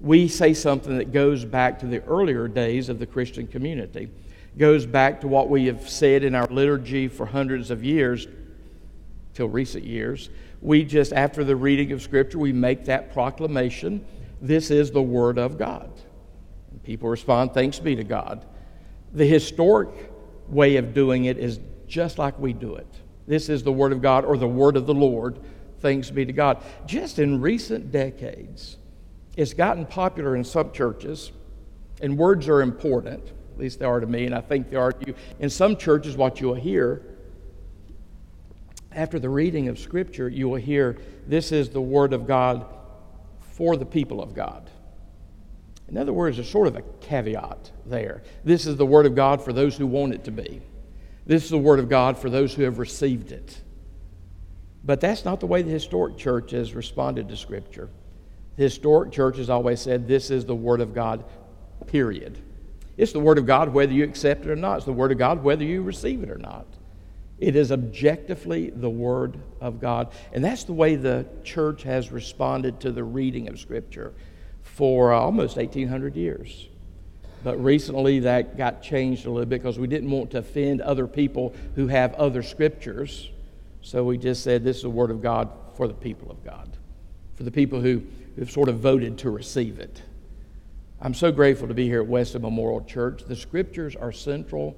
we 0.01 0.27
say 0.27 0.55
something 0.55 0.97
that 0.97 1.13
goes 1.13 1.45
back 1.45 1.77
to 1.79 1.85
the 1.85 2.03
earlier 2.05 2.47
days 2.47 2.89
of 2.89 2.97
the 2.97 3.05
Christian 3.05 3.45
community 3.45 4.09
goes 4.57 4.87
back 4.87 5.21
to 5.21 5.27
what 5.27 5.49
we 5.49 5.67
have 5.67 5.87
said 5.87 6.23
in 6.23 6.33
our 6.33 6.47
liturgy 6.47 7.07
for 7.07 7.27
hundreds 7.27 7.69
of 7.69 7.83
years, 7.83 8.27
till 9.35 9.47
recent 9.47 9.83
years. 9.83 10.31
We 10.63 10.83
just, 10.83 11.13
after 11.13 11.43
the 11.43 11.55
reading 11.55 11.91
of 11.91 12.01
Scripture, 12.01 12.39
we 12.39 12.53
make 12.53 12.85
that 12.85 13.13
proclamation 13.13 14.03
this 14.41 14.71
is 14.71 14.89
the 14.89 15.01
Word 15.01 15.37
of 15.37 15.59
God. 15.59 15.91
People 16.87 17.09
respond, 17.09 17.53
thanks 17.53 17.79
be 17.79 17.97
to 17.97 18.03
God. 18.05 18.45
The 19.11 19.25
historic 19.25 19.89
way 20.47 20.77
of 20.77 20.93
doing 20.93 21.25
it 21.25 21.37
is 21.37 21.59
just 21.85 22.17
like 22.17 22.39
we 22.39 22.53
do 22.53 22.75
it. 22.75 22.87
This 23.27 23.49
is 23.49 23.61
the 23.61 23.73
Word 23.73 23.91
of 23.91 24.01
God 24.01 24.23
or 24.23 24.37
the 24.37 24.47
Word 24.47 24.77
of 24.77 24.85
the 24.85 24.93
Lord. 24.93 25.37
Thanks 25.81 26.09
be 26.09 26.23
to 26.23 26.31
God. 26.31 26.63
Just 26.85 27.19
in 27.19 27.41
recent 27.41 27.91
decades, 27.91 28.77
it's 29.35 29.53
gotten 29.53 29.85
popular 29.85 30.37
in 30.37 30.45
some 30.45 30.71
churches, 30.71 31.33
and 32.01 32.17
words 32.17 32.47
are 32.47 32.61
important. 32.61 33.33
At 33.51 33.59
least 33.59 33.79
they 33.79 33.85
are 33.85 33.99
to 33.99 34.07
me, 34.07 34.25
and 34.25 34.33
I 34.33 34.39
think 34.39 34.69
they 34.69 34.77
are 34.77 34.93
to 34.93 35.07
you. 35.07 35.15
In 35.39 35.49
some 35.49 35.75
churches, 35.75 36.15
what 36.15 36.39
you'll 36.39 36.55
hear 36.55 37.01
after 38.93 39.19
the 39.19 39.29
reading 39.29 39.67
of 39.67 39.77
Scripture, 39.77 40.29
you 40.29 40.47
will 40.47 40.55
hear, 40.55 40.95
This 41.27 41.51
is 41.51 41.67
the 41.67 41.81
Word 41.81 42.13
of 42.13 42.25
God 42.25 42.65
for 43.41 43.75
the 43.75 43.85
people 43.85 44.23
of 44.23 44.33
God. 44.33 44.69
In 45.89 45.97
other 45.97 46.13
words, 46.13 46.37
there's 46.37 46.49
sort 46.49 46.67
of 46.67 46.75
a 46.75 46.81
caveat 47.01 47.71
there. 47.85 48.21
This 48.43 48.65
is 48.65 48.75
the 48.75 48.85
Word 48.85 49.05
of 49.05 49.15
God 49.15 49.41
for 49.41 49.53
those 49.53 49.77
who 49.77 49.87
want 49.87 50.13
it 50.13 50.25
to 50.25 50.31
be. 50.31 50.61
This 51.25 51.45
is 51.45 51.49
the 51.49 51.57
Word 51.57 51.79
of 51.79 51.89
God 51.89 52.17
for 52.17 52.29
those 52.29 52.53
who 52.53 52.63
have 52.63 52.79
received 52.79 53.31
it. 53.31 53.61
But 54.83 55.01
that's 55.01 55.25
not 55.25 55.39
the 55.39 55.47
way 55.47 55.61
the 55.61 55.71
historic 55.71 56.17
church 56.17 56.51
has 56.51 56.73
responded 56.73 57.29
to 57.29 57.37
Scripture. 57.37 57.89
The 58.57 58.63
historic 58.63 59.11
church 59.11 59.37
has 59.37 59.49
always 59.49 59.81
said, 59.81 60.07
This 60.07 60.29
is 60.29 60.45
the 60.45 60.55
Word 60.55 60.81
of 60.81 60.93
God, 60.93 61.23
period. 61.85 62.37
It's 62.97 63.11
the 63.11 63.19
Word 63.19 63.37
of 63.37 63.45
God 63.45 63.73
whether 63.73 63.93
you 63.93 64.03
accept 64.03 64.45
it 64.45 64.49
or 64.49 64.55
not. 64.55 64.77
It's 64.77 64.85
the 64.85 64.93
Word 64.93 65.11
of 65.11 65.17
God 65.17 65.43
whether 65.43 65.63
you 65.63 65.83
receive 65.83 66.23
it 66.23 66.29
or 66.29 66.37
not. 66.37 66.65
It 67.39 67.55
is 67.55 67.71
objectively 67.71 68.71
the 68.71 68.89
Word 68.89 69.37
of 69.61 69.79
God. 69.79 70.11
And 70.33 70.43
that's 70.43 70.63
the 70.63 70.73
way 70.73 70.95
the 70.95 71.27
church 71.43 71.83
has 71.83 72.11
responded 72.11 72.79
to 72.81 72.91
the 72.91 73.03
reading 73.03 73.47
of 73.47 73.59
Scripture 73.59 74.13
for 74.77 75.11
uh, 75.11 75.19
almost 75.19 75.55
1,800 75.55 76.15
years. 76.15 76.67
But 77.43 77.61
recently 77.63 78.19
that 78.19 78.57
got 78.57 78.83
changed 78.83 79.25
a 79.25 79.31
little 79.31 79.47
bit 79.47 79.63
because 79.63 79.79
we 79.79 79.87
didn't 79.87 80.11
want 80.11 80.29
to 80.31 80.37
offend 80.37 80.81
other 80.81 81.07
people 81.07 81.55
who 81.73 81.87
have 81.87 82.13
other 82.13 82.43
Scriptures. 82.43 83.31
So 83.81 84.03
we 84.03 84.19
just 84.19 84.43
said 84.43 84.63
this 84.63 84.77
is 84.77 84.83
the 84.83 84.91
Word 84.91 85.09
of 85.09 85.19
God 85.19 85.49
for 85.73 85.87
the 85.87 85.95
people 85.95 86.29
of 86.29 86.43
God, 86.45 86.69
for 87.33 87.41
the 87.41 87.49
people 87.49 87.81
who 87.81 88.03
have 88.37 88.51
sort 88.51 88.69
of 88.69 88.77
voted 88.77 89.17
to 89.19 89.31
receive 89.31 89.79
it. 89.79 90.03
I'm 91.01 91.15
so 91.15 91.31
grateful 91.31 91.67
to 91.67 91.73
be 91.73 91.87
here 91.87 92.01
at 92.01 92.07
Wesley 92.07 92.39
Memorial 92.39 92.81
Church. 92.81 93.23
The 93.23 93.35
scriptures 93.35 93.95
are 93.95 94.11
central 94.11 94.75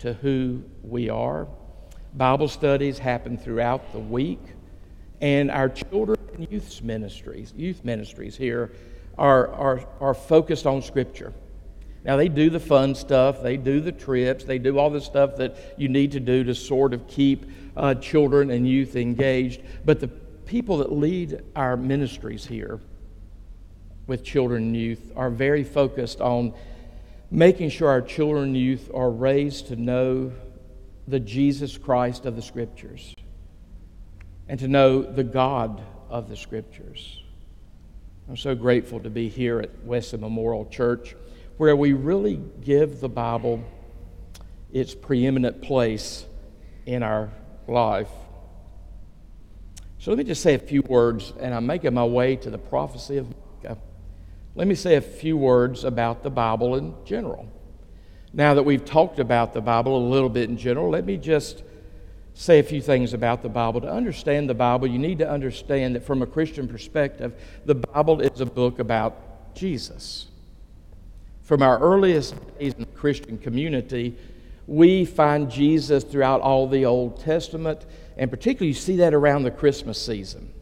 to 0.00 0.12
who 0.12 0.62
we 0.82 1.08
are. 1.08 1.48
Bible 2.12 2.48
studies 2.48 2.98
happen 2.98 3.38
throughout 3.38 3.92
the 3.94 3.98
week, 3.98 4.40
and 5.22 5.50
our 5.50 5.70
children 5.70 6.18
and 6.34 6.52
youth 6.52 6.82
ministries, 6.82 7.54
youth 7.56 7.82
ministries 7.82 8.36
here 8.36 8.72
are, 9.18 9.48
are, 9.48 9.86
are 10.00 10.14
focused 10.14 10.66
on 10.66 10.82
scripture. 10.82 11.32
Now, 12.04 12.16
they 12.16 12.28
do 12.28 12.48
the 12.48 12.60
fun 12.60 12.94
stuff, 12.94 13.42
they 13.42 13.56
do 13.56 13.80
the 13.80 13.92
trips, 13.92 14.44
they 14.44 14.58
do 14.58 14.78
all 14.78 14.88
the 14.88 15.00
stuff 15.00 15.36
that 15.36 15.74
you 15.76 15.88
need 15.88 16.12
to 16.12 16.20
do 16.20 16.44
to 16.44 16.54
sort 16.54 16.94
of 16.94 17.06
keep 17.08 17.44
uh, 17.76 17.96
children 17.96 18.50
and 18.50 18.66
youth 18.66 18.96
engaged. 18.96 19.60
But 19.84 20.00
the 20.00 20.08
people 20.08 20.78
that 20.78 20.92
lead 20.92 21.42
our 21.54 21.76
ministries 21.76 22.46
here 22.46 22.80
with 24.06 24.24
children 24.24 24.62
and 24.62 24.76
youth 24.76 25.12
are 25.16 25.28
very 25.28 25.64
focused 25.64 26.20
on 26.20 26.54
making 27.30 27.68
sure 27.68 27.88
our 27.88 28.00
children 28.00 28.44
and 28.44 28.56
youth 28.56 28.90
are 28.94 29.10
raised 29.10 29.66
to 29.66 29.76
know 29.76 30.32
the 31.06 31.20
Jesus 31.20 31.76
Christ 31.76 32.24
of 32.26 32.36
the 32.36 32.42
Scriptures 32.42 33.14
and 34.48 34.58
to 34.60 34.68
know 34.68 35.02
the 35.02 35.24
God 35.24 35.82
of 36.08 36.28
the 36.28 36.36
Scriptures. 36.36 37.22
I'm 38.28 38.36
so 38.36 38.54
grateful 38.54 39.00
to 39.00 39.08
be 39.08 39.30
here 39.30 39.58
at 39.58 39.70
Wesley 39.84 40.18
Memorial 40.18 40.66
Church 40.66 41.16
where 41.56 41.74
we 41.74 41.94
really 41.94 42.38
give 42.62 43.00
the 43.00 43.08
Bible 43.08 43.64
its 44.70 44.94
preeminent 44.94 45.62
place 45.62 46.26
in 46.84 47.02
our 47.02 47.30
life. 47.66 48.10
So 49.98 50.10
let 50.10 50.18
me 50.18 50.24
just 50.24 50.42
say 50.42 50.52
a 50.52 50.58
few 50.58 50.82
words, 50.82 51.32
and 51.40 51.54
I'm 51.54 51.64
making 51.64 51.94
my 51.94 52.04
way 52.04 52.36
to 52.36 52.50
the 52.50 52.58
prophecy 52.58 53.16
of 53.16 53.28
Micah. 53.62 53.78
Let 54.54 54.68
me 54.68 54.74
say 54.74 54.96
a 54.96 55.00
few 55.00 55.38
words 55.38 55.84
about 55.84 56.22
the 56.22 56.30
Bible 56.30 56.74
in 56.74 56.94
general. 57.06 57.50
Now 58.34 58.52
that 58.52 58.62
we've 58.62 58.84
talked 58.84 59.20
about 59.20 59.54
the 59.54 59.62
Bible 59.62 59.96
a 59.96 60.06
little 60.06 60.28
bit 60.28 60.50
in 60.50 60.58
general, 60.58 60.90
let 60.90 61.06
me 61.06 61.16
just 61.16 61.62
say 62.38 62.60
a 62.60 62.62
few 62.62 62.80
things 62.80 63.14
about 63.14 63.42
the 63.42 63.48
Bible. 63.48 63.80
To 63.80 63.90
understand 63.90 64.48
the 64.48 64.54
Bible, 64.54 64.86
you 64.86 64.98
need 64.98 65.18
to 65.18 65.28
understand 65.28 65.96
that 65.96 66.04
from 66.04 66.22
a 66.22 66.26
Christian 66.26 66.68
perspective, 66.68 67.32
the 67.64 67.74
Bible 67.74 68.20
is 68.20 68.40
a 68.40 68.46
book 68.46 68.78
about 68.78 69.54
Jesus. 69.56 70.28
From 71.42 71.62
our 71.62 71.80
earliest 71.80 72.36
days 72.56 72.74
in 72.74 72.80
the 72.80 72.86
Christian 72.86 73.38
community, 73.38 74.16
we 74.68 75.04
find 75.04 75.50
Jesus 75.50 76.04
throughout 76.04 76.40
all 76.40 76.68
the 76.68 76.84
Old 76.84 77.18
Testament, 77.18 77.84
and 78.16 78.30
particularly 78.30 78.68
you 78.68 78.74
see 78.74 78.96
that 78.98 79.14
around 79.14 79.42
the 79.42 79.50
Christmas 79.50 80.00
season. 80.00 80.52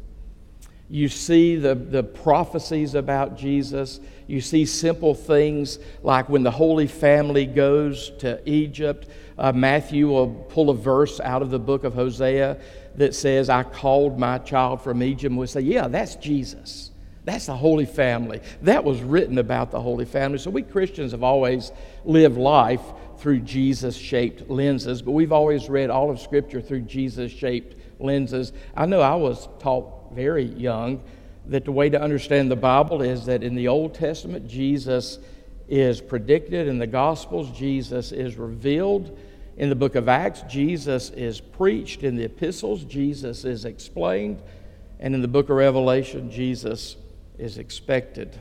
You 0.88 1.10
see 1.10 1.56
the, 1.56 1.74
the 1.74 2.04
prophecies 2.04 2.94
about 2.94 3.36
Jesus. 3.36 4.00
You 4.28 4.40
see 4.40 4.64
simple 4.64 5.14
things 5.14 5.78
like 6.02 6.30
when 6.30 6.42
the 6.42 6.50
Holy 6.50 6.86
Family 6.86 7.44
goes 7.44 8.12
to 8.20 8.40
Egypt. 8.48 9.08
Uh, 9.38 9.52
Matthew 9.52 10.08
will 10.08 10.28
pull 10.28 10.70
a 10.70 10.74
verse 10.74 11.20
out 11.20 11.42
of 11.42 11.50
the 11.50 11.58
book 11.58 11.84
of 11.84 11.94
Hosea 11.94 12.58
that 12.96 13.14
says, 13.14 13.50
I 13.50 13.62
called 13.62 14.18
my 14.18 14.38
child 14.38 14.80
from 14.80 15.02
Egypt. 15.02 15.34
We'll 15.34 15.46
say, 15.46 15.60
Yeah, 15.60 15.88
that's 15.88 16.16
Jesus. 16.16 16.90
That's 17.24 17.46
the 17.46 17.56
Holy 17.56 17.86
Family. 17.86 18.40
That 18.62 18.84
was 18.84 19.02
written 19.02 19.38
about 19.38 19.72
the 19.72 19.80
Holy 19.80 20.04
Family. 20.04 20.38
So 20.38 20.48
we 20.48 20.62
Christians 20.62 21.10
have 21.10 21.24
always 21.24 21.72
lived 22.04 22.38
life 22.38 22.82
through 23.18 23.40
Jesus 23.40 23.96
shaped 23.96 24.48
lenses, 24.48 25.02
but 25.02 25.10
we've 25.10 25.32
always 25.32 25.68
read 25.68 25.90
all 25.90 26.08
of 26.08 26.20
Scripture 26.20 26.60
through 26.60 26.82
Jesus 26.82 27.32
shaped 27.32 27.74
lenses. 27.98 28.52
I 28.76 28.86
know 28.86 29.00
I 29.00 29.16
was 29.16 29.48
taught 29.58 30.14
very 30.14 30.44
young 30.44 31.02
that 31.46 31.64
the 31.64 31.72
way 31.72 31.90
to 31.90 32.00
understand 32.00 32.50
the 32.50 32.56
Bible 32.56 33.02
is 33.02 33.26
that 33.26 33.42
in 33.42 33.56
the 33.56 33.68
Old 33.68 33.94
Testament, 33.94 34.46
Jesus 34.46 35.18
is 35.68 36.00
predicted, 36.00 36.68
in 36.68 36.78
the 36.78 36.86
Gospels, 36.86 37.50
Jesus 37.50 38.12
is 38.12 38.36
revealed. 38.36 39.16
In 39.56 39.68
the 39.68 39.74
book 39.74 39.94
of 39.94 40.08
Acts, 40.08 40.42
Jesus 40.42 41.10
is 41.10 41.40
preached. 41.40 42.02
In 42.02 42.16
the 42.16 42.24
epistles, 42.24 42.84
Jesus 42.84 43.44
is 43.44 43.64
explained. 43.64 44.42
And 45.00 45.14
in 45.14 45.22
the 45.22 45.28
book 45.28 45.48
of 45.48 45.56
Revelation, 45.56 46.30
Jesus 46.30 46.96
is 47.38 47.58
expected. 47.58 48.38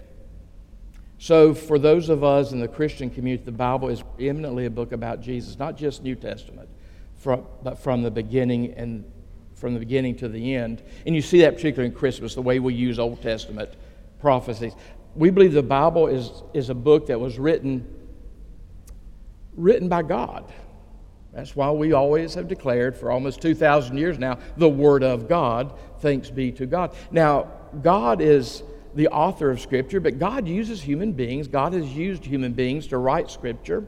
So, 1.18 1.54
for 1.54 1.80
those 1.80 2.10
of 2.10 2.24
us 2.24 2.52
in 2.52 2.60
the 2.60 2.68
Christian 2.68 3.10
community, 3.10 3.46
the 3.46 3.52
Bible 3.52 3.90
is 3.90 4.04
eminently 4.20 4.66
a 4.66 4.70
book 4.70 4.92
about 4.92 5.22
Jesus, 5.22 5.58
not 5.58 5.78
just 5.78 6.04
New 6.04 6.16
Testament, 6.16 6.70
from, 7.16 7.46
but 7.64 7.80
from 7.80 8.04
the 8.04 8.12
beginning 8.12 8.74
and 8.74 9.06
from 9.56 9.74
the 9.74 9.80
beginning 9.80 10.16
to 10.18 10.28
the 10.28 10.54
end. 10.54 10.84
And 11.06 11.16
you 11.16 11.22
see 11.22 11.42
that 11.42 11.56
particularly 11.56 11.90
in 11.90 11.98
Christmas, 11.98 12.36
the 12.36 12.42
way 12.42 12.60
we 12.60 12.74
use 12.74 13.00
Old 13.00 13.22
Testament 13.22 13.70
prophecies. 14.20 14.74
We 15.16 15.30
believe 15.30 15.54
the 15.54 15.64
Bible 15.64 16.08
is, 16.08 16.44
is 16.54 16.70
a 16.70 16.76
book 16.76 17.08
that 17.08 17.20
was 17.20 17.40
written, 17.40 17.88
written 19.56 19.88
by 19.88 20.04
God. 20.04 20.52
That's 21.34 21.56
why 21.56 21.72
we 21.72 21.94
always 21.94 22.34
have 22.36 22.48
declared 22.48 22.96
for 22.96 23.12
almost 23.12 23.42
2,000 23.42 23.98
years 23.98 24.18
now 24.18 24.40
the 24.56 24.70
Word 24.70 25.04
of 25.04 25.28
God. 25.28 25.74
Thanks 26.00 26.30
be 26.30 26.52
to 26.54 26.66
God. 26.66 26.96
Now, 27.12 27.52
God 27.82 28.22
is 28.22 28.64
the 28.94 29.10
author 29.10 29.52
of 29.52 29.60
Scripture, 29.60 30.00
but 30.00 30.18
God 30.18 30.48
uses 30.48 30.82
human 30.82 31.12
beings. 31.12 31.48
God 31.48 31.74
has 31.74 31.86
used 31.94 32.24
human 32.24 32.54
beings 32.54 32.88
to 32.88 32.98
write 32.98 33.30
Scripture. 33.30 33.86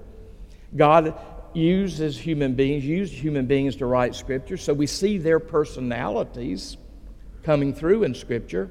God 0.75 1.17
uses 1.53 2.17
human 2.17 2.53
beings, 2.53 2.85
used 2.85 3.13
human 3.13 3.45
beings 3.45 3.77
to 3.77 3.85
write 3.85 4.15
Scripture, 4.15 4.57
so 4.57 4.73
we 4.73 4.87
see 4.87 5.17
their 5.17 5.39
personalities 5.39 6.77
coming 7.43 7.73
through 7.73 8.03
in 8.03 8.13
Scripture. 8.13 8.69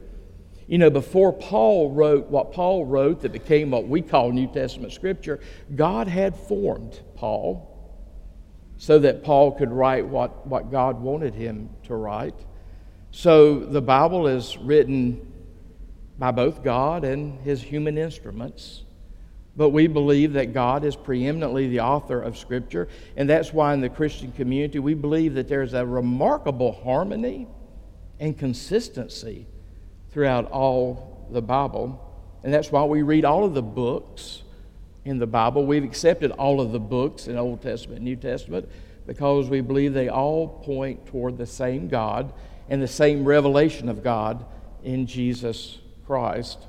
You 0.67 0.79
know, 0.79 0.91
before 0.91 1.33
Paul 1.33 1.93
wrote 1.93 2.29
what 2.29 2.53
Paul 2.53 2.87
wrote 2.87 3.23
that 3.23 3.33
became 3.33 3.71
what 3.71 3.87
we 3.87 4.03
call 4.03 4.33
New 4.33 4.49
Testament 4.49 4.93
Scripture, 4.93 5.39
God 5.75 6.09
had 6.09 6.35
formed 6.35 7.01
Paul 7.15 7.73
so 8.77 8.99
that 8.99 9.23
Paul 9.23 9.53
could 9.53 9.71
write 9.71 10.07
what, 10.07 10.47
what 10.47 10.71
God 10.71 11.01
wanted 11.01 11.35
him 11.35 11.71
to 11.85 11.95
write. 11.95 12.35
So 13.13 13.61
the 13.61 13.81
Bible 13.81 14.27
is 14.27 14.57
written 14.59 15.33
by 16.19 16.33
both 16.33 16.65
God 16.65 17.05
and 17.05 17.41
his 17.41 17.63
human 17.63 17.97
instruments. 17.97 18.83
But 19.57 19.71
we 19.71 19.87
believe 19.87 20.35
that 20.35 20.53
God 20.53 20.85
is 20.85 20.97
preeminently 20.97 21.69
the 21.69 21.81
author 21.81 22.21
of 22.21 22.37
Scripture, 22.37 22.89
and 23.17 23.31
that's 23.31 23.53
why 23.53 23.73
in 23.73 23.81
the 23.81 23.89
Christian 23.89 24.33
community 24.33 24.79
we 24.79 24.93
believe 24.93 25.35
that 25.35 25.49
there's 25.49 25.73
a 25.73 25.87
remarkable 25.87 26.73
harmony 26.73 27.47
and 28.21 28.37
consistency 28.37 29.47
throughout 30.17 30.51
all 30.51 31.29
the 31.31 31.43
Bible. 31.43 32.03
And 32.43 32.51
that's 32.55 32.73
why 32.73 32.83
we 32.85 33.03
read 33.03 33.27
all 33.27 33.45
of 33.45 33.53
the 33.53 33.61
books 33.61 34.45
in 35.05 35.19
the 35.19 35.27
Bible. 35.27 35.67
We've 35.67 35.85
accepted 35.85 36.31
all 36.31 36.59
of 36.59 36.73
the 36.73 36.81
books 36.81 37.29
in 37.29 37.37
Old 37.37 37.61
Testament 37.61 37.99
and 37.99 38.07
New 38.07 38.17
Testament 38.17 38.67
because 39.07 39.51
we 39.51 39.61
believe 39.61 39.93
they 39.93 40.09
all 40.09 40.49
point 40.49 41.05
toward 41.05 41.37
the 41.37 41.45
same 41.45 41.89
God 41.89 42.33
and 42.71 42.81
the 42.81 42.89
same 42.89 43.27
revelation 43.27 43.91
of 43.91 44.03
God 44.03 44.43
in 44.83 45.07
Jesus 45.07 45.81
Christ. 46.07 46.61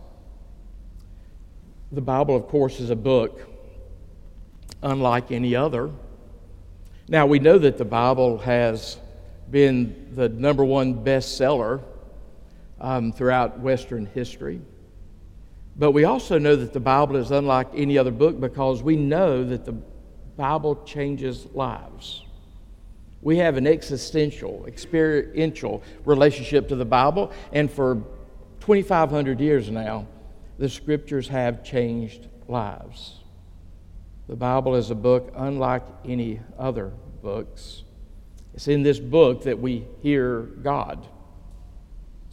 The 1.93 2.01
Bible, 2.01 2.35
of 2.35 2.49
course, 2.49 2.81
is 2.81 2.89
a 2.89 2.97
book 2.97 3.47
unlike 4.83 5.31
any 5.31 5.55
other. 5.55 5.89
Now, 7.07 7.25
we 7.27 7.39
know 7.39 7.57
that 7.57 7.77
the 7.77 7.85
Bible 7.85 8.39
has 8.39 8.97
been 9.49 10.09
the 10.15 10.27
number 10.27 10.65
one 10.65 10.95
bestseller 10.95 11.81
um, 12.79 13.11
throughout 13.11 13.59
Western 13.59 14.05
history. 14.05 14.61
But 15.77 15.91
we 15.91 16.05
also 16.05 16.39
know 16.39 16.55
that 16.55 16.73
the 16.73 16.79
Bible 16.79 17.15
is 17.17 17.31
unlike 17.31 17.67
any 17.75 17.97
other 17.97 18.11
book 18.11 18.39
because 18.39 18.81
we 18.81 18.95
know 18.95 19.43
that 19.43 19.65
the 19.65 19.75
Bible 20.35 20.83
changes 20.85 21.47
lives. 21.53 22.23
We 23.21 23.37
have 23.37 23.57
an 23.57 23.67
existential, 23.67 24.65
experiential 24.67 25.83
relationship 26.05 26.67
to 26.69 26.75
the 26.75 26.85
Bible, 26.85 27.31
and 27.51 27.69
for 27.69 27.95
2,500 28.61 29.39
years 29.39 29.69
now, 29.69 30.07
the 30.57 30.69
scriptures 30.69 31.27
have 31.27 31.63
changed 31.63 32.27
lives. 32.47 33.19
The 34.27 34.35
Bible 34.35 34.75
is 34.75 34.91
a 34.91 34.95
book 34.95 35.31
unlike 35.35 35.83
any 36.05 36.41
other 36.57 36.91
books. 37.21 37.83
It's 38.53 38.67
in 38.67 38.81
this 38.81 38.99
book 38.99 39.43
that 39.43 39.59
we 39.59 39.85
hear 40.01 40.41
God 40.41 41.07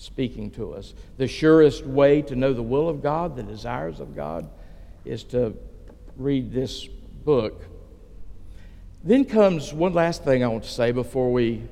speaking 0.04 0.50
to 0.52 0.74
us. 0.74 0.94
The 1.16 1.26
surest 1.26 1.84
way 1.84 2.22
to 2.22 2.36
know 2.36 2.52
the 2.52 2.62
will 2.62 2.88
of 2.88 3.02
God, 3.02 3.36
the 3.36 3.42
desires 3.42 4.00
of 4.00 4.14
God, 4.14 4.48
is 5.04 5.24
to 5.24 5.56
read 6.16 6.52
this 6.52 6.86
book. 6.86 7.62
Then 9.02 9.24
comes 9.24 9.72
one 9.72 9.94
last 9.94 10.24
thing 10.24 10.44
I 10.44 10.48
want 10.48 10.64
to 10.64 10.70
say 10.70 10.92
before 10.92 11.32
we 11.32 11.62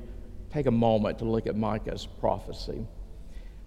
take 0.51 0.65
a 0.65 0.71
moment 0.71 1.19
to 1.19 1.25
look 1.25 1.47
at 1.47 1.55
Micah's 1.55 2.07
prophecy 2.19 2.85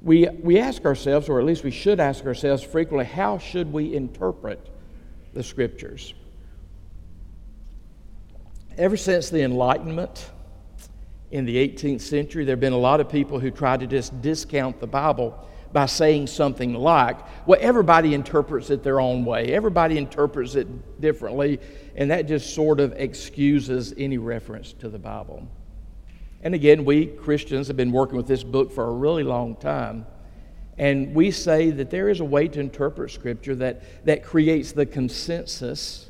we, 0.02 0.28
we 0.28 0.58
ask 0.58 0.84
ourselves, 0.84 1.28
or 1.28 1.40
at 1.40 1.46
least 1.46 1.64
we 1.64 1.70
should 1.70 2.00
ask 2.00 2.24
ourselves 2.24 2.62
frequently, 2.62 3.04
how 3.04 3.38
should 3.38 3.72
we 3.72 3.94
interpret 3.94 4.70
the 5.32 5.42
scriptures? 5.42 6.14
Ever 8.78 8.96
since 8.96 9.30
the 9.30 9.42
Enlightenment 9.42 10.30
in 11.30 11.44
the 11.44 11.56
18th 11.56 12.00
century, 12.00 12.44
there 12.44 12.52
have 12.52 12.60
been 12.60 12.72
a 12.72 12.78
lot 12.78 13.00
of 13.00 13.08
people 13.08 13.38
who 13.38 13.50
try 13.50 13.76
to 13.76 13.86
just 13.86 14.20
discount 14.22 14.80
the 14.80 14.86
Bible 14.86 15.46
by 15.72 15.86
saying 15.86 16.26
something 16.26 16.74
like, 16.74 17.18
well, 17.46 17.58
everybody 17.60 18.14
interprets 18.14 18.70
it 18.70 18.82
their 18.82 19.00
own 19.00 19.24
way, 19.24 19.52
everybody 19.52 19.98
interprets 19.98 20.54
it 20.54 21.00
differently, 21.00 21.60
and 21.96 22.10
that 22.10 22.28
just 22.28 22.54
sort 22.54 22.80
of 22.80 22.92
excuses 22.92 23.92
any 23.98 24.18
reference 24.18 24.72
to 24.74 24.88
the 24.88 24.98
Bible. 24.98 25.46
And 26.42 26.54
again, 26.54 26.84
we 26.84 27.06
Christians 27.06 27.66
have 27.66 27.76
been 27.76 27.92
working 27.92 28.16
with 28.16 28.28
this 28.28 28.44
book 28.44 28.72
for 28.72 28.84
a 28.84 28.92
really 28.92 29.24
long 29.24 29.56
time. 29.56 30.06
And 30.78 31.14
we 31.14 31.30
say 31.30 31.70
that 31.70 31.90
there 31.90 32.08
is 32.08 32.20
a 32.20 32.24
way 32.24 32.48
to 32.48 32.60
interpret 32.60 33.10
Scripture 33.10 33.54
that, 33.56 34.04
that 34.04 34.22
creates 34.22 34.72
the 34.72 34.86
consensus 34.86 36.05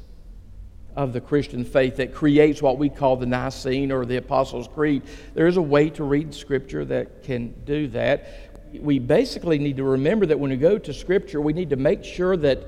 of 0.97 1.13
the 1.13 1.21
Christian 1.21 1.65
faith, 1.65 1.97
that 1.97 2.15
creates 2.15 2.63
what 2.63 2.79
we 2.79 2.89
call 2.89 3.17
the 3.17 3.27
Nicene 3.27 3.93
or 3.93 4.07
the 4.07 4.17
Apostles' 4.17 4.69
Creed. 4.69 5.03
There 5.35 5.47
is 5.47 5.57
a 5.59 5.63
way 5.63 5.91
to 5.91 6.05
read 6.05 6.35
Scripture 6.35 6.85
that 6.87 7.23
can 7.23 7.55
do 7.65 7.87
that. 7.89 8.51
We 8.81 8.99
basically 8.99 9.59
need 9.59 9.77
to 9.77 9.85
remember 9.85 10.27
that 10.27 10.39
when 10.41 10.51
we 10.51 10.57
go 10.57 10.79
to 10.79 10.93
Scripture, 10.93 11.41
we 11.41 11.53
need 11.53 11.71
to 11.71 11.77
make 11.77 12.03
sure 12.03 12.37
that 12.39 12.67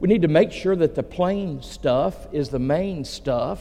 we 0.00 0.08
need 0.08 0.22
to 0.22 0.28
make 0.28 0.52
sure 0.52 0.76
that 0.76 0.94
the 0.94 1.02
plain 1.02 1.62
stuff 1.62 2.26
is 2.32 2.48
the 2.48 2.58
main 2.58 3.04
stuff 3.04 3.60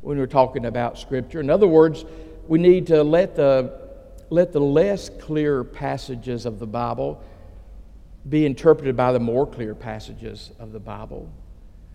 when 0.00 0.18
we're 0.18 0.26
talking 0.26 0.66
about 0.66 0.98
Scripture. 0.98 1.40
In 1.40 1.50
other 1.50 1.66
words, 1.66 2.04
we 2.46 2.58
need 2.58 2.88
to 2.88 3.02
let 3.02 3.36
the, 3.36 3.80
let 4.28 4.52
the 4.52 4.60
less 4.60 5.08
clear 5.08 5.64
passages 5.64 6.46
of 6.46 6.58
the 6.58 6.66
Bible 6.66 7.22
be 8.28 8.44
interpreted 8.44 8.96
by 8.96 9.12
the 9.12 9.20
more 9.20 9.46
clear 9.46 9.74
passages 9.74 10.50
of 10.58 10.72
the 10.72 10.80
Bible. 10.80 11.30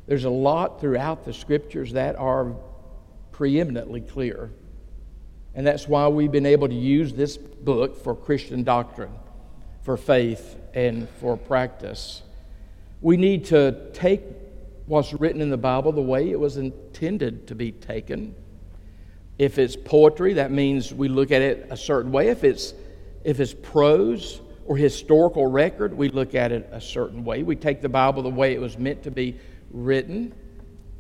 There's 0.08 0.26
a 0.26 0.30
lot 0.30 0.80
throughout 0.80 1.26
the 1.26 1.34
scriptures 1.34 1.94
that 1.94 2.16
are 2.16 2.54
preeminently 3.32 4.02
clear. 4.02 4.52
And 5.56 5.66
that's 5.66 5.88
why 5.88 6.08
we've 6.08 6.32
been 6.32 6.46
able 6.46 6.68
to 6.68 6.76
use 6.76 7.14
this 7.14 7.38
book 7.38 8.04
for 8.04 8.16
Christian 8.16 8.64
doctrine, 8.64 9.14
for 9.84 9.98
faith, 9.98 10.58
and 10.74 11.10
for 11.22 11.38
practice. 11.38 12.22
We 13.02 13.18
need 13.18 13.46
to 13.46 13.90
take 13.94 14.22
what's 14.86 15.14
written 15.14 15.42
in 15.42 15.50
the 15.50 15.58
Bible 15.58 15.92
the 15.92 16.02
way 16.02 16.30
it 16.30 16.40
was 16.40 16.58
intended 16.58 17.48
to 17.48 17.56
be 17.56 17.72
taken. 17.72 18.36
If 19.40 19.58
it's 19.58 19.76
poetry, 19.76 20.34
that 20.34 20.52
means 20.52 20.94
we 20.94 21.08
look 21.08 21.32
at 21.32 21.42
it 21.42 21.68
a 21.70 21.78
certain 21.78 22.12
way. 22.12 22.28
If 22.30 22.44
it's, 22.44 22.74
if 23.24 23.40
it's 23.40 23.54
prose 23.54 24.42
or 24.66 24.78
historical 24.78 25.48
record, 25.48 25.94
we 25.96 26.10
look 26.10 26.36
at 26.36 26.52
it 26.52 26.70
a 26.72 26.80
certain 26.80 27.24
way. 27.26 27.44
We 27.44 27.56
take 27.56 27.82
the 27.82 27.90
Bible 27.90 28.24
the 28.24 28.30
way 28.30 28.54
it 28.54 28.62
was 28.62 28.78
meant 28.78 29.04
to 29.04 29.12
be 29.12 29.40
written 29.76 30.34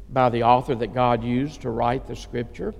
by 0.09 0.29
the 0.29 0.43
author 0.43 0.75
that 0.75 0.93
God 0.93 1.23
used 1.23 1.61
to 1.61 1.69
write 1.69 2.05
the 2.05 2.15
Scripture. 2.15 2.75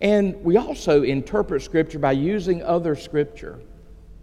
And 0.00 0.42
we 0.42 0.56
also 0.56 1.02
interpret 1.02 1.62
Scripture 1.62 1.98
by 1.98 2.12
using 2.12 2.62
other 2.62 2.94
Scripture 2.94 3.60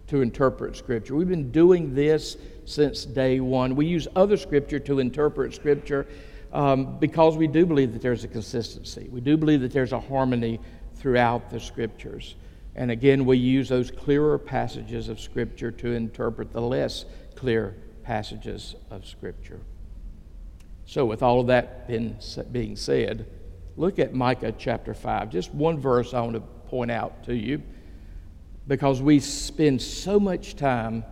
to 0.08 0.22
interpret 0.22 0.76
Scripture. 0.76 1.14
We've 1.14 1.28
been 1.28 1.52
doing 1.52 1.94
this 1.94 2.36
since 2.64 3.04
day 3.04 3.40
one. 3.40 3.76
We 3.76 3.86
use 3.86 4.08
other 4.16 4.36
Scripture 4.36 4.78
to 4.80 4.98
interpret 4.98 5.54
Scripture 5.54 6.06
um, 6.52 6.98
because 6.98 7.36
we 7.36 7.46
do 7.46 7.64
believe 7.64 7.92
that 7.92 8.02
there's 8.02 8.24
a 8.24 8.28
consistency. 8.28 9.08
We 9.10 9.20
do 9.20 9.36
believe 9.36 9.60
that 9.60 9.72
there's 9.72 9.92
a 9.92 10.00
harmony 10.00 10.58
throughout 10.94 11.50
the 11.50 11.60
Scriptures. 11.60 12.34
And 12.74 12.90
again, 12.90 13.24
we 13.24 13.36
use 13.36 13.68
those 13.68 13.90
clearer 13.90 14.38
passages 14.38 15.08
of 15.08 15.20
Scripture 15.20 15.70
to 15.70 15.92
interpret 15.92 16.52
the 16.52 16.62
less 16.62 17.04
clear 17.36 17.76
passages 18.02 18.74
of 18.90 19.06
Scripture. 19.06 19.60
So, 20.90 21.06
with 21.06 21.22
all 21.22 21.38
of 21.38 21.46
that 21.46 21.86
being 21.86 22.74
said, 22.74 23.26
look 23.76 24.00
at 24.00 24.12
Micah 24.12 24.52
chapter 24.58 24.92
5. 24.92 25.30
Just 25.30 25.54
one 25.54 25.78
verse 25.78 26.12
I 26.12 26.20
want 26.20 26.32
to 26.32 26.40
point 26.40 26.90
out 26.90 27.22
to 27.26 27.32
you 27.36 27.62
because 28.66 29.00
we 29.00 29.20
spend 29.20 29.80
so 29.80 30.18
much 30.18 30.56
time 30.56 31.04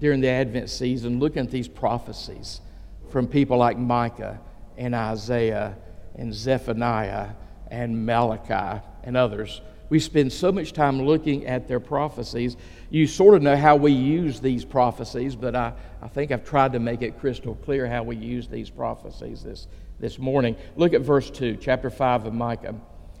during 0.00 0.20
the 0.20 0.26
Advent 0.26 0.68
season 0.68 1.20
looking 1.20 1.44
at 1.44 1.52
these 1.52 1.68
prophecies 1.68 2.60
from 3.08 3.28
people 3.28 3.56
like 3.56 3.78
Micah 3.78 4.40
and 4.76 4.96
Isaiah 4.96 5.76
and 6.16 6.34
Zephaniah 6.34 7.34
and 7.70 8.04
Malachi 8.04 8.84
and 9.04 9.16
others. 9.16 9.60
We 9.94 10.00
spend 10.00 10.32
so 10.32 10.50
much 10.50 10.72
time 10.72 11.02
looking 11.02 11.46
at 11.46 11.68
their 11.68 11.78
prophecies. 11.78 12.56
You 12.90 13.06
sort 13.06 13.36
of 13.36 13.42
know 13.42 13.56
how 13.56 13.76
we 13.76 13.92
use 13.92 14.40
these 14.40 14.64
prophecies, 14.64 15.36
but 15.36 15.54
I, 15.54 15.72
I 16.02 16.08
think 16.08 16.32
I've 16.32 16.44
tried 16.44 16.72
to 16.72 16.80
make 16.80 17.00
it 17.02 17.20
crystal 17.20 17.54
clear 17.54 17.86
how 17.86 18.02
we 18.02 18.16
use 18.16 18.48
these 18.48 18.70
prophecies 18.70 19.44
this, 19.44 19.68
this 20.00 20.18
morning. 20.18 20.56
Look 20.74 20.94
at 20.94 21.02
verse 21.02 21.30
2, 21.30 21.58
chapter 21.60 21.90
5 21.90 22.26
of 22.26 22.34
Micah. 22.34 22.74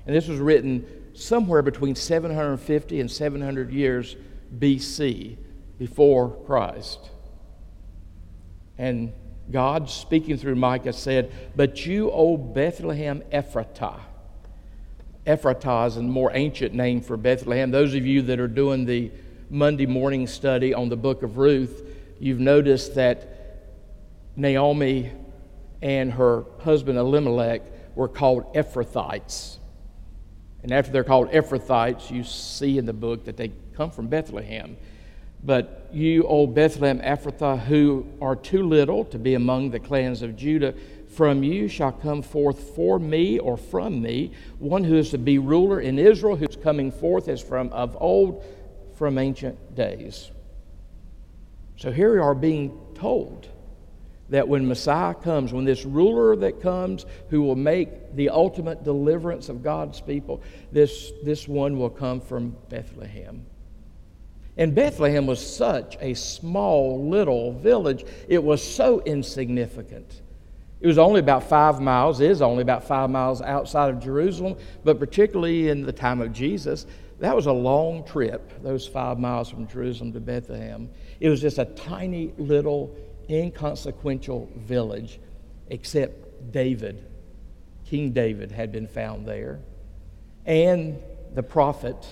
And 0.04 0.16
this 0.16 0.26
was 0.26 0.40
written 0.40 0.84
somewhere 1.12 1.62
between 1.62 1.94
750 1.94 2.98
and 2.98 3.08
700 3.08 3.70
years 3.70 4.16
BC, 4.58 5.36
before 5.78 6.30
Christ. 6.44 7.08
And 8.78 9.12
God, 9.48 9.88
speaking 9.88 10.38
through 10.38 10.56
Micah, 10.56 10.92
said, 10.92 11.32
But 11.54 11.86
you, 11.86 12.10
O 12.10 12.36
Bethlehem 12.36 13.22
Ephratah, 13.32 14.00
Ephratah 15.26 15.86
is 15.86 15.96
a 15.96 16.02
more 16.02 16.30
ancient 16.34 16.74
name 16.74 17.00
for 17.00 17.16
Bethlehem. 17.16 17.70
Those 17.70 17.94
of 17.94 18.04
you 18.04 18.22
that 18.22 18.38
are 18.38 18.48
doing 18.48 18.84
the 18.84 19.10
Monday 19.48 19.86
morning 19.86 20.26
study 20.26 20.74
on 20.74 20.90
the 20.90 20.96
book 20.96 21.22
of 21.22 21.38
Ruth, 21.38 21.82
you've 22.18 22.40
noticed 22.40 22.94
that 22.96 23.62
Naomi 24.36 25.10
and 25.80 26.12
her 26.12 26.44
husband 26.60 26.98
Elimelech 26.98 27.62
were 27.94 28.08
called 28.08 28.54
Ephrathites. 28.54 29.56
And 30.62 30.72
after 30.72 30.92
they're 30.92 31.04
called 31.04 31.30
Ephrathites, 31.30 32.10
you 32.10 32.22
see 32.22 32.76
in 32.76 32.84
the 32.84 32.92
book 32.92 33.24
that 33.24 33.38
they 33.38 33.52
come 33.74 33.90
from 33.90 34.08
Bethlehem. 34.08 34.76
But 35.42 35.88
you, 35.92 36.24
O 36.24 36.46
Bethlehem 36.46 37.00
Ephrathah, 37.00 37.60
who 37.60 38.06
are 38.20 38.36
too 38.36 38.62
little 38.62 39.04
to 39.06 39.18
be 39.18 39.34
among 39.34 39.70
the 39.70 39.80
clans 39.80 40.22
of 40.22 40.36
Judah, 40.36 40.74
from 41.16 41.42
you 41.42 41.68
shall 41.68 41.92
come 41.92 42.22
forth 42.22 42.74
for 42.74 42.98
me 42.98 43.38
or 43.38 43.56
from 43.56 44.02
me 44.02 44.32
one 44.58 44.84
who 44.84 44.96
is 44.96 45.10
to 45.10 45.18
be 45.18 45.38
ruler 45.38 45.80
in 45.80 45.98
Israel, 45.98 46.36
whose 46.36 46.56
coming 46.56 46.90
forth 46.90 47.28
is 47.28 47.40
from 47.40 47.72
of 47.72 47.96
old, 48.00 48.44
from 48.96 49.18
ancient 49.18 49.74
days. 49.74 50.30
So 51.76 51.90
here 51.90 52.12
we 52.12 52.18
are 52.20 52.34
being 52.34 52.78
told 52.94 53.48
that 54.30 54.48
when 54.48 54.66
Messiah 54.66 55.14
comes, 55.14 55.52
when 55.52 55.64
this 55.64 55.84
ruler 55.84 56.34
that 56.36 56.60
comes 56.60 57.04
who 57.28 57.42
will 57.42 57.56
make 57.56 58.14
the 58.14 58.30
ultimate 58.30 58.82
deliverance 58.82 59.48
of 59.48 59.62
God's 59.62 60.00
people, 60.00 60.42
this, 60.72 61.12
this 61.22 61.46
one 61.46 61.78
will 61.78 61.90
come 61.90 62.20
from 62.20 62.56
Bethlehem. 62.68 63.44
And 64.56 64.74
Bethlehem 64.74 65.26
was 65.26 65.44
such 65.44 65.96
a 66.00 66.14
small 66.14 67.08
little 67.08 67.52
village, 67.52 68.04
it 68.28 68.42
was 68.42 68.62
so 68.62 69.00
insignificant. 69.00 70.22
It 70.84 70.86
was 70.86 70.98
only 70.98 71.20
about 71.20 71.44
five 71.44 71.80
miles, 71.80 72.20
is 72.20 72.42
only 72.42 72.60
about 72.60 72.84
five 72.84 73.08
miles 73.08 73.40
outside 73.40 73.88
of 73.88 74.00
Jerusalem, 74.00 74.58
but 74.84 74.98
particularly 74.98 75.70
in 75.70 75.80
the 75.80 75.94
time 75.94 76.20
of 76.20 76.30
Jesus, 76.30 76.84
that 77.20 77.34
was 77.34 77.46
a 77.46 77.52
long 77.52 78.04
trip, 78.04 78.62
those 78.62 78.86
five 78.86 79.18
miles 79.18 79.48
from 79.48 79.66
Jerusalem 79.66 80.12
to 80.12 80.20
Bethlehem. 80.20 80.90
It 81.20 81.30
was 81.30 81.40
just 81.40 81.56
a 81.56 81.64
tiny 81.64 82.34
little 82.36 82.94
inconsequential 83.30 84.50
village, 84.56 85.20
except 85.68 86.52
David, 86.52 87.02
King 87.86 88.12
David, 88.12 88.52
had 88.52 88.70
been 88.70 88.86
found 88.86 89.26
there. 89.26 89.60
And 90.44 90.98
the 91.34 91.42
prophet 91.42 92.06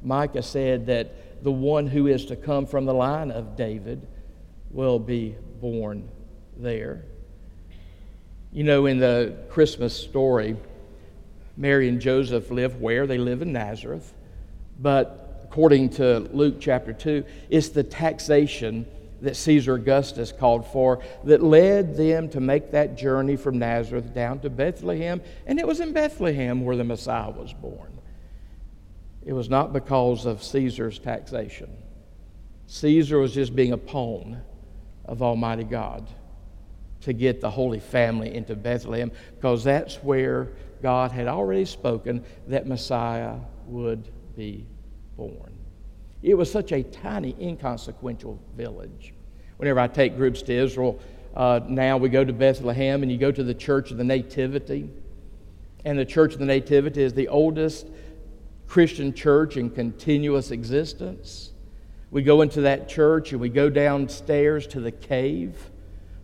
Micah 0.00 0.44
said 0.44 0.86
that 0.86 1.42
the 1.42 1.50
one 1.50 1.88
who 1.88 2.06
is 2.06 2.26
to 2.26 2.36
come 2.36 2.66
from 2.66 2.84
the 2.84 2.94
line 2.94 3.32
of 3.32 3.56
David 3.56 4.06
will 4.70 5.00
be 5.00 5.34
born 5.60 6.08
there. 6.56 7.04
You 8.56 8.64
know, 8.64 8.86
in 8.86 8.98
the 8.98 9.36
Christmas 9.50 9.94
story, 9.94 10.56
Mary 11.58 11.90
and 11.90 12.00
Joseph 12.00 12.50
live 12.50 12.80
where? 12.80 13.06
They 13.06 13.18
live 13.18 13.42
in 13.42 13.52
Nazareth. 13.52 14.14
But 14.80 15.42
according 15.44 15.90
to 15.90 16.20
Luke 16.32 16.54
chapter 16.58 16.94
2, 16.94 17.22
it's 17.50 17.68
the 17.68 17.82
taxation 17.82 18.86
that 19.20 19.36
Caesar 19.36 19.74
Augustus 19.74 20.32
called 20.32 20.66
for 20.68 21.04
that 21.24 21.42
led 21.42 21.98
them 21.98 22.30
to 22.30 22.40
make 22.40 22.70
that 22.70 22.96
journey 22.96 23.36
from 23.36 23.58
Nazareth 23.58 24.14
down 24.14 24.40
to 24.40 24.48
Bethlehem. 24.48 25.20
And 25.46 25.58
it 25.58 25.66
was 25.66 25.80
in 25.80 25.92
Bethlehem 25.92 26.64
where 26.64 26.76
the 26.76 26.84
Messiah 26.84 27.28
was 27.28 27.52
born. 27.52 27.92
It 29.22 29.34
was 29.34 29.50
not 29.50 29.74
because 29.74 30.24
of 30.24 30.42
Caesar's 30.42 30.98
taxation. 30.98 31.76
Caesar 32.68 33.18
was 33.18 33.34
just 33.34 33.54
being 33.54 33.72
a 33.72 33.78
pawn 33.78 34.40
of 35.04 35.20
Almighty 35.20 35.64
God 35.64 36.08
to 37.02 37.12
get 37.12 37.40
the 37.40 37.50
Holy 37.50 37.80
Family 37.80 38.34
into 38.34 38.56
Bethlehem 38.56 39.10
because 39.34 39.64
that's 39.64 39.96
where 39.96 40.48
God 40.82 41.10
had 41.10 41.26
already 41.26 41.64
spoken 41.64 42.24
that 42.48 42.66
Messiah 42.66 43.36
would 43.66 44.08
be 44.36 44.66
born. 45.16 45.52
It 46.22 46.34
was 46.34 46.50
such 46.50 46.72
a 46.72 46.82
tiny, 46.82 47.36
inconsequential 47.40 48.40
village. 48.56 49.14
Whenever 49.56 49.80
I 49.80 49.88
take 49.88 50.16
groups 50.16 50.42
to 50.42 50.52
Israel, 50.52 50.98
uh, 51.34 51.60
now 51.68 51.96
we 51.96 52.08
go 52.08 52.24
to 52.24 52.32
Bethlehem 52.32 53.02
and 53.02 53.12
you 53.12 53.18
go 53.18 53.30
to 53.30 53.44
the 53.44 53.54
Church 53.54 53.90
of 53.90 53.98
the 53.98 54.04
Nativity. 54.04 54.90
And 55.84 55.98
the 55.98 56.04
Church 56.04 56.32
of 56.32 56.40
the 56.40 56.46
Nativity 56.46 57.02
is 57.02 57.14
the 57.14 57.28
oldest 57.28 57.86
Christian 58.66 59.14
church 59.14 59.56
in 59.56 59.70
continuous 59.70 60.50
existence. 60.50 61.52
We 62.10 62.22
go 62.22 62.40
into 62.40 62.62
that 62.62 62.88
church 62.88 63.32
and 63.32 63.40
we 63.40 63.48
go 63.48 63.70
downstairs 63.70 64.66
to 64.68 64.80
the 64.80 64.92
cave 64.92 65.70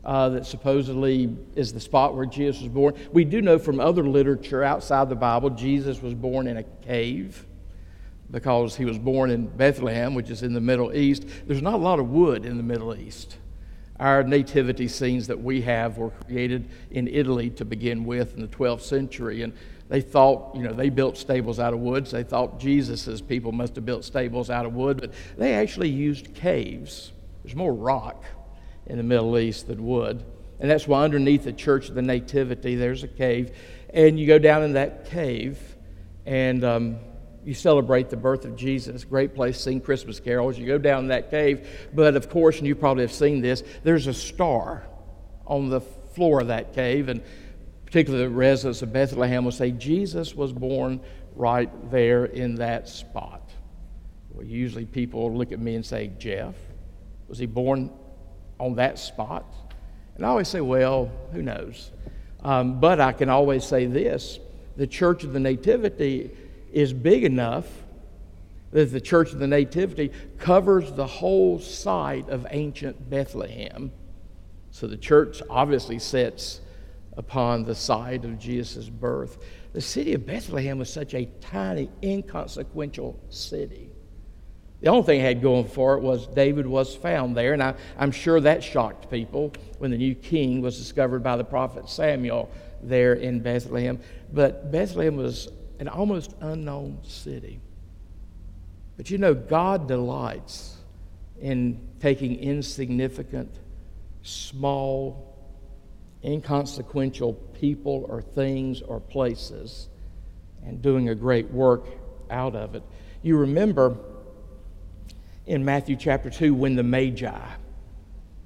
uh, 0.05 0.31
that 0.31 0.47
supposedly 0.47 1.37
is 1.55 1.73
the 1.73 1.81
spot 1.81 2.15
where 2.15 2.27
Jesus 2.27 2.62
was 2.62 2.71
born. 2.71 2.95
We 3.12 3.25
do 3.25 3.41
know 3.41 3.59
from 3.59 3.79
other 3.79 4.03
literature 4.03 4.62
outside 4.62 5.09
the 5.09 5.15
Bible, 5.15 5.51
Jesus 5.51 6.03
was 6.03 6.15
born 6.15 6.47
in 6.47 6.57
a 6.57 6.62
cave 6.62 7.47
because 8.31 8.75
he 8.75 8.85
was 8.85 8.99
born 8.99 9.31
in 9.31 9.47
Bethlehem, 9.47 10.15
which 10.15 10.31
is 10.31 10.43
in 10.43 10.55
the 10.55 10.61
Middle 10.61 10.95
East. 10.95 11.27
There's 11.47 11.62
not 11.62 11.75
a 11.75 11.79
lot 11.79 11.99
of 11.99 12.09
wood 12.09 12.45
in 12.45 12.57
the 12.57 12.62
Middle 12.62 12.97
East. 12.97 13.37
Our 14.01 14.25
nativity 14.25 14.88
scenes 14.88 15.29
that 15.29 15.41
we 15.41 15.61
have 15.61 15.99
were 15.99 16.11
created 16.11 16.69
in 16.91 17.07
Italy 17.07 17.51
to 17.51 17.65
begin 17.65 18.05
with 18.05 18.35
in 18.35 18.41
the 18.41 18.49
12th 18.49 18.81
century. 18.81 19.43
And 19.43 19.53
they 19.88 20.01
thought, 20.01 20.57
you 20.57 20.62
know, 20.62 20.73
they 20.73 20.88
built 20.88 21.19
stables 21.19 21.61
out 21.61 21.75
of 21.75 21.81
wood. 21.81 22.09
So 22.09 22.17
they 22.17 22.25
thought 22.25 22.59
Jesus's 22.59 23.21
people 23.21 23.53
must 23.53 23.77
have 23.77 23.85
built 23.85 24.05
stables 24.05 24.51
out 24.51 24.67
of 24.67 24.75
wood, 24.75 24.99
but 24.99 25.12
they 25.37 25.53
actually 25.55 25.91
used 25.91 26.35
caves. 26.35 27.12
There's 27.45 27.55
more 27.55 27.75
rock 27.75 28.25
in 28.87 28.97
the 28.97 29.03
Middle 29.03 29.38
East 29.38 29.66
than 29.66 29.85
wood. 29.85 30.25
And 30.61 30.71
that's 30.71 30.87
why 30.87 31.03
underneath 31.03 31.45
the 31.45 31.53
Church 31.53 31.88
of 31.88 31.95
the 31.95 32.03
Nativity, 32.03 32.77
there's 32.77 33.03
a 33.03 33.09
cave. 33.09 33.57
And 33.92 34.18
you 34.18 34.27
go 34.27 34.38
down 34.38 34.62
in 34.62 34.75
that 34.75 35.07
cave, 35.07 35.59
and 36.25 36.64
um, 36.64 36.97
you 37.45 37.55
celebrate 37.55 38.11
the 38.11 38.16
birth 38.16 38.45
of 38.45 38.57
Jesus. 38.57 39.05
Great 39.05 39.35
place 39.35 39.57
to 39.57 39.62
sing 39.62 39.81
Christmas 39.81 40.21
carols. 40.21 40.59
You 40.59 40.66
go 40.66 40.79
down 40.79 41.01
in 41.01 41.09
that 41.09 41.31
cave, 41.31 41.68
but 41.92 42.14
of 42.14 42.31
course, 42.31 42.59
and 42.59 42.66
you 42.66 42.75
probably 42.75 43.03
have 43.03 43.12
seen 43.12 43.40
this, 43.40 43.64
there's 43.83 44.07
a 44.07 44.14
star 44.14 44.87
on 45.47 45.68
the 45.68 45.81
floor 45.81 46.40
of 46.40 46.49
that 46.49 46.75
cave, 46.75 47.09
and 47.09 47.23
particularly 47.85 48.25
the 48.25 48.31
residents 48.31 48.83
of 48.83 48.92
Bethlehem 48.92 49.45
will 49.45 49.53
say 49.53 49.71
Jesus 49.73 50.35
was 50.35 50.53
born 50.53 51.01
right 51.35 51.90
there 51.90 52.27
in 52.27 52.57
that 52.57 52.88
spot. 52.88 53.51
Well, 54.31 54.47
usually 54.47 54.87
people 54.87 55.35
look 55.37 55.53
at 55.53 55.59
me 55.59 55.75
and 55.75 55.85
say, 55.85 56.12
Jeff, 56.18 56.55
was 57.29 57.38
he 57.38 57.47
born 57.47 57.90
on 58.62 58.77
that 58.77 58.98
spot? 58.98 59.44
And 60.16 60.25
I 60.25 60.29
always 60.29 60.48
say, 60.48 60.61
well, 60.61 61.11
who 61.33 61.42
knows? 61.42 61.90
Um, 62.42 62.81
but 62.81 63.01
I 63.01 63.12
can 63.12 63.29
always 63.29 63.64
say 63.64 63.87
this 63.87 64.38
the 64.77 64.87
Church 64.87 65.25
of 65.25 65.33
the 65.33 65.40
Nativity 65.40 66.31
is 66.72 66.92
big 66.92 67.25
enough 67.25 67.66
that 68.70 68.90
the 68.90 69.01
Church 69.01 69.33
of 69.33 69.38
the 69.38 69.46
Nativity 69.46 70.12
covers 70.38 70.92
the 70.92 71.07
whole 71.07 71.59
site 71.59 72.29
of 72.29 72.46
ancient 72.51 73.11
Bethlehem. 73.11 73.92
So 74.70 74.87
the 74.87 74.96
church 74.96 75.42
obviously 75.51 75.98
sits 75.98 76.62
upon 77.18 77.64
the 77.64 77.75
site 77.75 78.25
of 78.25 78.38
Jesus' 78.38 78.88
birth. 78.88 79.44
The 79.75 79.83
city 79.83 80.14
of 80.14 80.25
Bethlehem 80.25 80.79
was 80.79 80.90
such 80.90 81.12
a 81.12 81.27
tiny, 81.42 81.90
inconsequential 82.03 83.20
city. 83.29 83.91
The 84.83 84.88
only 84.88 85.05
thing 85.05 85.21
it 85.21 85.23
had 85.23 85.40
going 85.40 85.66
for 85.66 85.97
it 85.97 86.03
was 86.03 86.27
David 86.27 86.66
was 86.66 86.95
found 86.95 87.37
there, 87.37 87.53
and 87.53 87.62
I, 87.62 87.75
am 87.97 88.11
sure 88.11 88.40
that 88.40 88.64
shocked 88.64 89.09
people 89.11 89.53
when 89.79 89.92
the 89.92 89.97
new 89.97 90.16
king 90.16 90.61
was 90.61 90.77
discovered 90.77 91.23
by 91.23 91.37
the 91.37 91.45
prophet 91.45 91.88
Samuel 91.88 92.51
there 92.83 93.12
in 93.14 93.38
Bethlehem. 93.38 94.01
But 94.33 94.73
Bethlehem 94.73 95.14
was 95.14 95.49
an 95.79 95.87
almost 95.87 96.35
unknown 96.40 96.99
city. 97.05 97.61
But 98.97 99.09
you 99.09 99.18
know, 99.18 99.35
God 99.35 99.87
delights 99.87 100.77
in 101.40 101.81
taking 102.01 102.40
insignificant, 102.40 103.55
small, 104.23 105.37
inconsequential 106.25 107.35
people 107.55 108.05
or 108.09 108.21
things 108.21 108.83
or 108.83 108.99
places 108.99 109.88
and 110.64 110.83
doing 110.83 111.09
a 111.09 111.14
great 111.14 111.49
work 111.53 111.87
out 112.31 112.57
of 112.57 112.75
it. 112.75 112.83
You 113.23 113.37
remember 113.37 113.97
in 115.46 115.64
Matthew 115.64 115.96
chapter 115.96 116.31
2 116.31 116.55
when 116.55 116.76
the 116.76 116.83
Magi, 116.83 117.40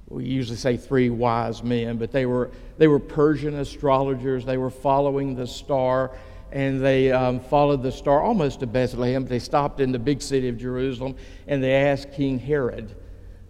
we 0.09 0.25
usually 0.25 0.57
say 0.57 0.77
three 0.77 1.09
wise 1.09 1.63
men, 1.63 1.97
but 1.97 2.11
they 2.11 2.25
were, 2.25 2.51
they 2.77 2.87
were 2.87 2.99
Persian 2.99 3.55
astrologers. 3.55 4.45
They 4.45 4.57
were 4.57 4.69
following 4.69 5.35
the 5.35 5.47
star 5.47 6.15
and 6.51 6.81
they 6.81 7.11
um, 7.11 7.41
followed 7.41 7.83
the 7.83 7.91
star 7.91 8.21
almost 8.21 8.61
to 8.61 8.67
Bethlehem. 8.67 9.25
They 9.25 9.39
stopped 9.39 9.81
in 9.81 9.91
the 9.91 9.99
big 9.99 10.21
city 10.21 10.47
of 10.47 10.57
Jerusalem 10.57 11.15
and 11.45 11.61
they 11.61 11.73
asked 11.73 12.13
King 12.13 12.39
Herod, 12.39 12.95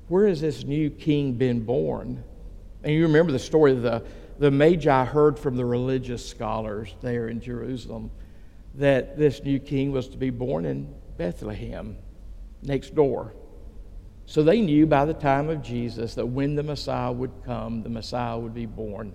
Where 0.08 0.28
has 0.28 0.42
this 0.42 0.64
new 0.64 0.90
king 0.90 1.34
been 1.34 1.64
born? 1.64 2.24
And 2.84 2.94
you 2.94 3.04
remember 3.04 3.32
the 3.32 3.40
story 3.40 3.72
of 3.72 3.84
the, 3.84 4.04
the 4.40 4.50
Magi 4.50 5.06
heard 5.06 5.38
from 5.38 5.58
the 5.58 5.66
religious 5.66 6.28
scholars 6.28 6.96
there 7.02 7.28
in 7.28 7.40
Jerusalem 7.40 8.10
that 8.76 9.18
this 9.18 9.44
new 9.44 9.60
king 9.60 9.92
was 9.92 10.08
to 10.10 10.18
be 10.18 10.30
born 10.30 10.66
in 10.66 10.94
Bethlehem, 11.18 11.98
next 12.62 12.96
door. 12.96 13.34
So 14.26 14.44
they 14.44 14.62
knew 14.62 14.86
by 14.86 15.06
the 15.06 15.14
time 15.14 15.50
of 15.50 15.62
Jesus 15.62 16.16
that 16.16 16.26
when 16.26 16.56
the 16.56 16.64
Messiah 16.64 17.12
would 17.12 17.32
come, 17.46 17.82
the 17.82 17.90
Messiah 17.90 18.38
would 18.38 18.54
be 18.54 18.66
born 18.66 19.14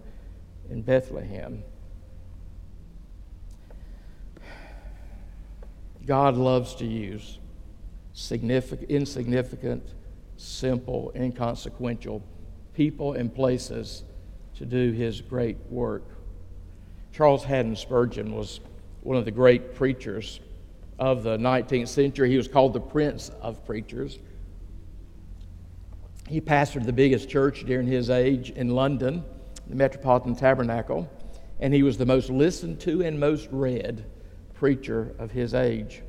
in 0.70 0.82
Bethlehem. 0.82 1.62
God 6.06 6.36
loves 6.36 6.74
to 6.76 6.86
use 6.86 7.38
significant, 8.12 8.90
insignificant, 8.90 9.94
simple, 10.36 11.12
inconsequential 11.14 12.22
people 12.74 13.12
and 13.12 13.32
places 13.32 14.04
to 14.56 14.66
do 14.66 14.92
his 14.92 15.20
great 15.20 15.58
work. 15.70 16.04
Charles 17.12 17.44
Haddon 17.44 17.76
Spurgeon 17.76 18.34
was 18.34 18.60
one 19.02 19.16
of 19.16 19.24
the 19.24 19.30
great 19.30 19.74
preachers 19.74 20.40
of 20.98 21.22
the 21.22 21.36
19th 21.36 21.88
century. 21.88 22.30
He 22.30 22.36
was 22.36 22.48
called 22.48 22.72
the 22.72 22.80
Prince 22.80 23.30
of 23.40 23.64
Preachers. 23.64 24.18
He 26.28 26.40
pastored 26.40 26.86
the 26.86 26.92
biggest 26.92 27.28
church 27.28 27.64
during 27.66 27.86
his 27.86 28.08
age 28.08 28.50
in 28.50 28.70
London, 28.70 29.24
the 29.66 29.76
Metropolitan 29.76 30.36
Tabernacle, 30.36 31.10
and 31.60 31.74
he 31.74 31.82
was 31.82 31.98
the 31.98 32.06
most 32.06 32.30
listened 32.30 32.80
to 32.80 33.02
and 33.02 33.18
most 33.18 33.48
read 33.50 34.04
preacher 34.54 35.14
of 35.18 35.30
his 35.30 35.54
age. 35.54 36.02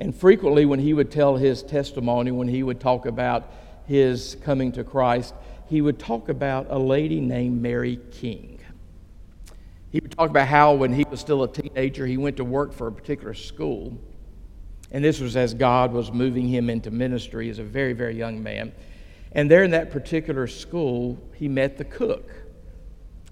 And 0.00 0.14
frequently, 0.14 0.66
when 0.66 0.80
he 0.80 0.92
would 0.92 1.10
tell 1.10 1.36
his 1.36 1.62
testimony, 1.62 2.30
when 2.30 2.48
he 2.48 2.62
would 2.62 2.80
talk 2.80 3.06
about 3.06 3.52
his 3.86 4.36
coming 4.42 4.72
to 4.72 4.82
Christ, 4.82 5.34
he 5.68 5.80
would 5.80 5.98
talk 5.98 6.28
about 6.28 6.66
a 6.70 6.78
lady 6.78 7.20
named 7.20 7.60
Mary 7.62 8.00
King. 8.10 8.53
He 9.94 10.00
would 10.00 10.10
talk 10.10 10.28
about 10.28 10.48
how, 10.48 10.72
when 10.72 10.92
he 10.92 11.04
was 11.08 11.20
still 11.20 11.44
a 11.44 11.48
teenager, 11.48 12.04
he 12.04 12.16
went 12.16 12.38
to 12.38 12.44
work 12.44 12.72
for 12.72 12.88
a 12.88 12.92
particular 12.92 13.32
school. 13.32 13.96
And 14.90 15.04
this 15.04 15.20
was 15.20 15.36
as 15.36 15.54
God 15.54 15.92
was 15.92 16.10
moving 16.10 16.48
him 16.48 16.68
into 16.68 16.90
ministry 16.90 17.48
as 17.48 17.60
a 17.60 17.62
very, 17.62 17.92
very 17.92 18.16
young 18.16 18.42
man. 18.42 18.72
And 19.30 19.48
there 19.48 19.62
in 19.62 19.70
that 19.70 19.92
particular 19.92 20.48
school, 20.48 21.16
he 21.36 21.46
met 21.46 21.76
the 21.76 21.84
cook 21.84 22.28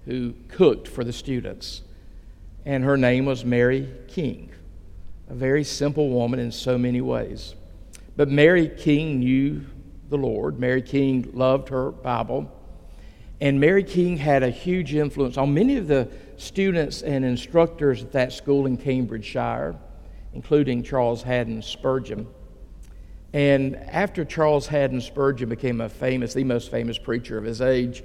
who 0.05 0.35
cooked 0.47 0.87
for 0.87 1.03
the 1.03 1.11
students 1.11 1.81
and 2.65 2.85
her 2.85 2.95
name 2.95 3.25
was 3.25 3.43
Mary 3.43 3.89
King, 4.07 4.49
a 5.29 5.33
very 5.33 5.65
simple 5.65 6.11
woman 6.11 6.39
in 6.39 6.49
so 6.49 6.77
many 6.77 7.01
ways. 7.01 7.55
But 8.15 8.29
Mary 8.29 8.69
King 8.69 9.19
knew 9.19 9.65
the 10.09 10.17
Lord. 10.17 10.61
Mary 10.61 10.81
King 10.81 11.29
loved 11.33 11.67
her 11.67 11.91
Bible. 11.91 12.49
And 13.41 13.59
Mary 13.59 13.83
King 13.83 14.15
had 14.15 14.43
a 14.43 14.49
huge 14.49 14.95
influence 14.95 15.37
on 15.37 15.53
many 15.53 15.75
of 15.75 15.89
the 15.89 16.07
students 16.37 17.01
and 17.01 17.23
instructors 17.23 18.03
at 18.03 18.11
that 18.11 18.33
school 18.33 18.65
in 18.65 18.77
Cambridgeshire, 18.77 19.75
including 20.33 20.83
Charles 20.83 21.23
Haddon 21.23 21.61
Spurgeon. 21.61 22.27
And 23.33 23.75
after 23.75 24.23
Charles 24.23 24.67
Haddon 24.67 25.01
Spurgeon 25.01 25.49
became 25.49 25.81
a 25.81 25.89
famous, 25.89 26.33
the 26.33 26.43
most 26.43 26.69
famous 26.69 26.97
preacher 26.97 27.37
of 27.37 27.43
his 27.43 27.61
age, 27.61 28.03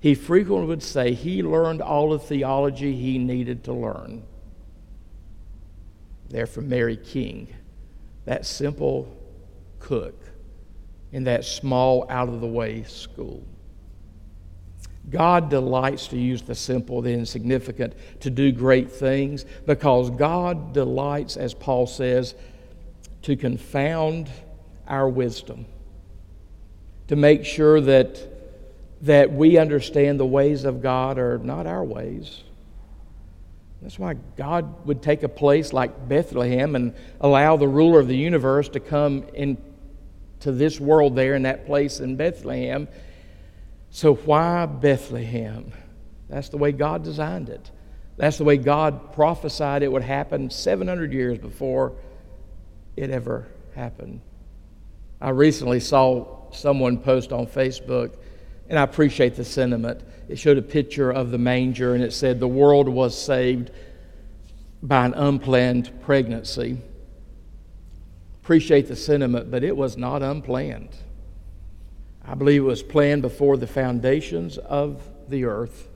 he 0.00 0.14
frequently 0.14 0.66
would 0.66 0.82
say 0.82 1.12
he 1.12 1.42
learned 1.42 1.80
all 1.80 2.10
the 2.10 2.18
theology 2.18 2.94
he 2.94 3.18
needed 3.18 3.64
to 3.64 3.72
learn. 3.72 4.22
There 6.28 6.46
from 6.46 6.68
Mary 6.68 6.96
King, 6.96 7.48
that 8.26 8.44
simple 8.44 9.16
cook 9.80 10.14
in 11.12 11.24
that 11.24 11.44
small, 11.44 12.06
out 12.10 12.28
of 12.28 12.40
the 12.40 12.46
way 12.46 12.82
school. 12.82 13.42
God 15.10 15.48
delights 15.48 16.08
to 16.08 16.18
use 16.18 16.42
the 16.42 16.54
simple, 16.54 17.00
the 17.00 17.12
insignificant 17.12 17.94
to 18.20 18.30
do 18.30 18.52
great 18.52 18.90
things 18.90 19.44
because 19.66 20.10
God 20.10 20.72
delights, 20.72 21.36
as 21.36 21.54
Paul 21.54 21.86
says, 21.86 22.34
to 23.22 23.36
confound 23.36 24.28
our 24.86 25.08
wisdom, 25.08 25.66
to 27.08 27.16
make 27.16 27.44
sure 27.44 27.80
that 27.80 28.38
that 29.02 29.32
we 29.32 29.58
understand 29.58 30.18
the 30.18 30.26
ways 30.26 30.64
of 30.64 30.82
God 30.82 31.18
are 31.18 31.38
not 31.38 31.66
our 31.66 31.84
ways. 31.84 32.42
That's 33.82 33.98
why 33.98 34.14
God 34.36 34.86
would 34.86 35.02
take 35.02 35.22
a 35.22 35.28
place 35.28 35.72
like 35.72 36.08
Bethlehem 36.08 36.74
and 36.74 36.94
allow 37.20 37.56
the 37.56 37.68
ruler 37.68 38.00
of 38.00 38.08
the 38.08 38.16
universe 38.16 38.68
to 38.70 38.80
come 38.80 39.24
into 39.34 39.60
this 40.40 40.80
world 40.80 41.14
there 41.14 41.36
in 41.36 41.42
that 41.42 41.66
place 41.66 42.00
in 42.00 42.16
Bethlehem. 42.16 42.88
So, 43.90 44.14
why 44.14 44.66
Bethlehem? 44.66 45.72
That's 46.28 46.50
the 46.50 46.58
way 46.58 46.72
God 46.72 47.02
designed 47.02 47.48
it. 47.48 47.70
That's 48.16 48.36
the 48.36 48.44
way 48.44 48.56
God 48.56 49.12
prophesied 49.12 49.82
it 49.82 49.90
would 49.90 50.02
happen 50.02 50.50
700 50.50 51.12
years 51.12 51.38
before 51.38 51.94
it 52.96 53.10
ever 53.10 53.46
happened. 53.74 54.20
I 55.20 55.30
recently 55.30 55.80
saw 55.80 56.50
someone 56.52 56.98
post 56.98 57.32
on 57.32 57.46
Facebook 57.46 58.16
and 58.68 58.78
I 58.78 58.82
appreciate 58.82 59.36
the 59.36 59.44
sentiment. 59.44 60.02
It 60.28 60.38
showed 60.38 60.58
a 60.58 60.62
picture 60.62 61.10
of 61.10 61.30
the 61.30 61.38
manger 61.38 61.94
and 61.94 62.04
it 62.04 62.12
said, 62.12 62.38
The 62.38 62.48
world 62.48 62.88
was 62.88 63.20
saved 63.20 63.70
by 64.82 65.06
an 65.06 65.14
unplanned 65.14 66.00
pregnancy. 66.02 66.78
Appreciate 68.42 68.88
the 68.88 68.96
sentiment, 68.96 69.50
but 69.50 69.64
it 69.64 69.76
was 69.76 69.96
not 69.96 70.22
unplanned. 70.22 70.90
I 72.28 72.34
believe 72.34 72.60
it 72.60 72.66
was 72.66 72.82
planned 72.82 73.22
before 73.22 73.56
the 73.56 73.66
foundations 73.66 74.58
of 74.58 75.02
the 75.28 75.44
earth 75.44 75.88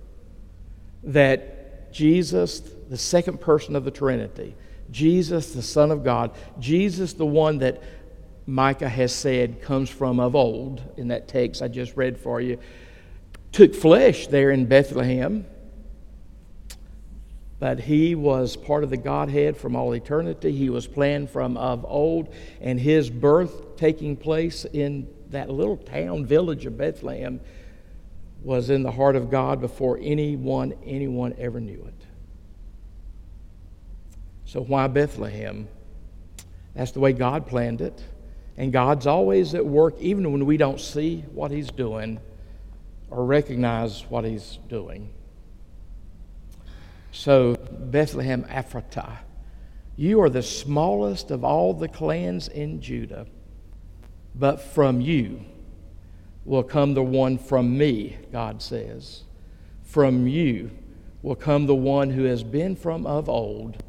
that 1.04 1.92
Jesus, 1.92 2.60
the 2.60 2.96
second 2.96 3.38
person 3.38 3.76
of 3.76 3.84
the 3.84 3.90
Trinity, 3.90 4.54
Jesus, 4.90 5.52
the 5.52 5.62
Son 5.62 5.90
of 5.90 6.02
God, 6.02 6.30
Jesus, 6.58 7.12
the 7.12 7.26
one 7.26 7.58
that 7.58 7.82
Micah 8.46 8.88
has 8.88 9.14
said 9.14 9.60
comes 9.60 9.90
from 9.90 10.18
of 10.18 10.34
old 10.34 10.82
in 10.96 11.08
that 11.08 11.28
text 11.28 11.60
I 11.60 11.68
just 11.68 11.96
read 11.96 12.18
for 12.18 12.40
you, 12.40 12.58
took 13.52 13.74
flesh 13.74 14.26
there 14.26 14.50
in 14.50 14.64
Bethlehem. 14.64 15.44
But 17.58 17.78
he 17.78 18.14
was 18.14 18.56
part 18.56 18.84
of 18.84 18.90
the 18.90 18.96
Godhead 18.96 19.56
from 19.56 19.76
all 19.76 19.94
eternity. 19.94 20.50
He 20.50 20.70
was 20.70 20.86
planned 20.86 21.30
from 21.30 21.56
of 21.58 21.84
old, 21.86 22.34
and 22.60 22.80
his 22.80 23.10
birth 23.10 23.76
taking 23.76 24.16
place 24.16 24.64
in 24.64 25.06
that 25.32 25.50
little 25.50 25.76
town 25.76 26.24
village 26.24 26.64
of 26.66 26.78
Bethlehem 26.78 27.40
was 28.42 28.70
in 28.70 28.82
the 28.82 28.90
heart 28.90 29.16
of 29.16 29.30
God 29.30 29.60
before 29.60 29.98
anyone 30.00 30.74
anyone 30.84 31.34
ever 31.38 31.60
knew 31.60 31.84
it. 31.86 32.06
So 34.44 34.60
why 34.62 34.86
Bethlehem? 34.86 35.68
That's 36.74 36.92
the 36.92 37.00
way 37.00 37.12
God 37.12 37.46
planned 37.46 37.80
it. 37.80 38.02
And 38.56 38.72
God's 38.72 39.06
always 39.06 39.54
at 39.54 39.64
work, 39.64 39.94
even 39.98 40.30
when 40.32 40.44
we 40.46 40.56
don't 40.56 40.80
see 40.80 41.24
what 41.32 41.50
He's 41.50 41.70
doing 41.70 42.20
or 43.10 43.24
recognize 43.24 44.04
what 44.08 44.24
He's 44.24 44.58
doing. 44.68 45.12
So, 47.12 47.56
Bethlehem 47.56 48.44
Ephratah, 48.44 49.18
you 49.96 50.20
are 50.22 50.30
the 50.30 50.42
smallest 50.42 51.30
of 51.30 51.44
all 51.44 51.74
the 51.74 51.88
clans 51.88 52.48
in 52.48 52.80
Judah, 52.80 53.26
but 54.34 54.60
from 54.60 55.00
you 55.00 55.44
will 56.44 56.62
come 56.62 56.94
the 56.94 57.02
one 57.02 57.38
from 57.38 57.76
me, 57.76 58.16
God 58.32 58.62
says. 58.62 59.22
From 59.82 60.26
you 60.26 60.70
will 61.22 61.36
come 61.36 61.66
the 61.66 61.74
one 61.74 62.10
who 62.10 62.24
has 62.24 62.42
been 62.42 62.74
from 62.74 63.06
of 63.06 63.28
old, 63.28 63.82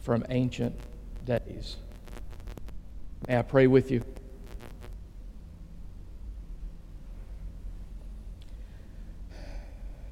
from 0.00 0.24
ancient 0.30 0.74
days. 1.24 1.76
May 3.28 3.38
I 3.38 3.42
pray 3.42 3.66
with 3.66 3.90
you? 3.90 4.02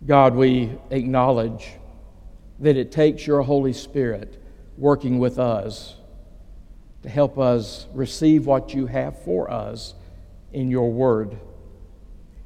God, 0.06 0.34
we 0.34 0.72
acknowledge 0.90 1.72
that 2.58 2.76
it 2.76 2.90
takes 2.92 3.26
your 3.26 3.42
Holy 3.42 3.72
Spirit 3.72 4.42
working 4.76 5.18
with 5.18 5.38
us 5.38 5.96
to 7.02 7.08
help 7.08 7.38
us 7.38 7.86
receive 7.94 8.46
what 8.46 8.74
you 8.74 8.86
have 8.86 9.22
for 9.22 9.50
us 9.50 9.94
in 10.52 10.70
your 10.70 10.92
word. 10.92 11.38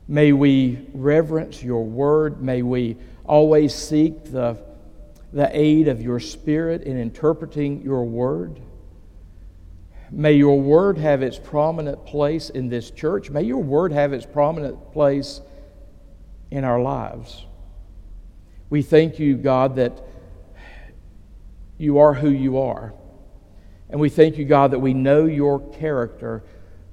May 0.07 0.33
we 0.33 0.87
reverence 0.93 1.62
your 1.62 1.85
word. 1.85 2.43
May 2.43 2.62
we 2.62 2.97
always 3.25 3.75
seek 3.75 4.25
the, 4.25 4.59
the 5.33 5.49
aid 5.53 5.88
of 5.88 6.03
your 6.03 6.21
spirit 6.21 6.83
in 6.83 6.99
interpreting 6.99 7.83
your 7.83 8.05
word. 8.05 8.61
May 10.11 10.35
your 10.35 10.61
word 10.61 10.99
have 10.99 11.23
its 11.23 11.38
prominent 11.38 12.05
place 12.07 12.51
in 12.51 12.69
this 12.69 12.90
church. 12.90 13.31
May 13.31 13.43
your 13.43 13.62
word 13.62 13.93
have 13.93 14.12
its 14.12 14.27
prominent 14.27 14.93
place 14.93 15.40
in 16.51 16.62
our 16.62 16.81
lives. 16.81 17.47
We 18.71 18.83
thank 18.83 19.19
you, 19.19 19.37
God, 19.37 19.77
that 19.77 20.05
you 21.79 21.99
are 21.99 22.14
who 22.14 22.31
you 22.31 22.59
are. 22.59 22.95
And 23.90 24.01
we 24.01 24.09
thank 24.09 24.38
you, 24.38 24.44
God, 24.44 24.70
that 24.73 24.79
we 24.79 24.94
know 24.94 25.27
your 25.27 25.61
character 25.73 26.42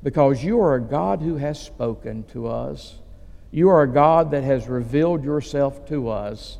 because 0.04 0.44
you 0.44 0.60
are 0.62 0.76
a 0.76 0.82
God 0.82 1.22
who 1.22 1.38
has 1.38 1.62
spoken 1.62 2.24
to 2.26 2.48
us. 2.48 2.96
You 3.52 3.70
are 3.70 3.84
a 3.84 3.88
God 3.88 4.32
that 4.32 4.44
has 4.44 4.68
revealed 4.68 5.24
yourself 5.24 5.88
to 5.90 6.10
us. 6.10 6.58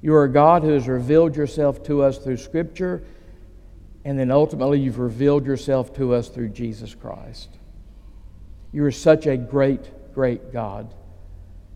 You 0.00 0.14
are 0.14 0.24
a 0.24 0.32
God 0.32 0.62
who 0.62 0.70
has 0.70 0.88
revealed 0.88 1.36
yourself 1.36 1.84
to 1.84 2.02
us 2.02 2.18
through 2.18 2.38
Scripture, 2.38 3.04
and 4.04 4.18
then 4.18 4.32
ultimately 4.32 4.80
you've 4.80 4.98
revealed 4.98 5.46
yourself 5.46 5.94
to 5.96 6.14
us 6.14 6.28
through 6.28 6.48
Jesus 6.48 6.94
Christ. 6.94 7.48
You 8.72 8.84
are 8.84 8.90
such 8.90 9.26
a 9.26 9.36
great, 9.36 10.12
great 10.12 10.52
God, 10.52 10.92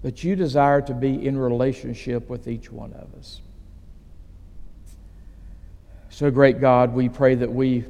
but 0.02 0.24
you 0.24 0.34
desire 0.34 0.80
to 0.82 0.94
be 0.94 1.24
in 1.26 1.38
relationship 1.38 2.28
with 2.28 2.48
each 2.48 2.72
one 2.72 2.92
of 2.94 3.14
us. 3.16 3.40
So, 6.16 6.30
great 6.30 6.62
God, 6.62 6.94
we 6.94 7.10
pray 7.10 7.34
that 7.34 7.52
we 7.52 7.84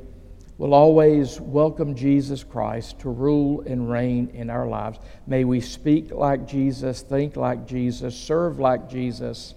will 0.58 0.74
always 0.74 1.40
welcome 1.40 1.94
Jesus 1.94 2.42
Christ 2.42 2.98
to 3.02 3.08
rule 3.08 3.60
and 3.60 3.88
reign 3.88 4.32
in 4.34 4.50
our 4.50 4.66
lives. 4.66 4.98
May 5.28 5.44
we 5.44 5.60
speak 5.60 6.10
like 6.10 6.48
Jesus, 6.48 7.02
think 7.02 7.36
like 7.36 7.68
Jesus, 7.68 8.18
serve 8.18 8.58
like 8.58 8.90
Jesus, 8.90 9.54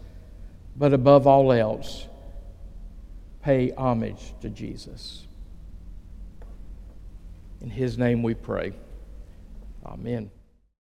but 0.76 0.94
above 0.94 1.26
all 1.26 1.52
else, 1.52 2.06
pay 3.42 3.72
homage 3.72 4.36
to 4.42 4.50
Jesus. 4.50 5.26
In 7.62 7.72
his 7.72 7.98
name 7.98 8.22
we 8.22 8.36
pray. 8.36 8.74
Amen. 9.84 10.30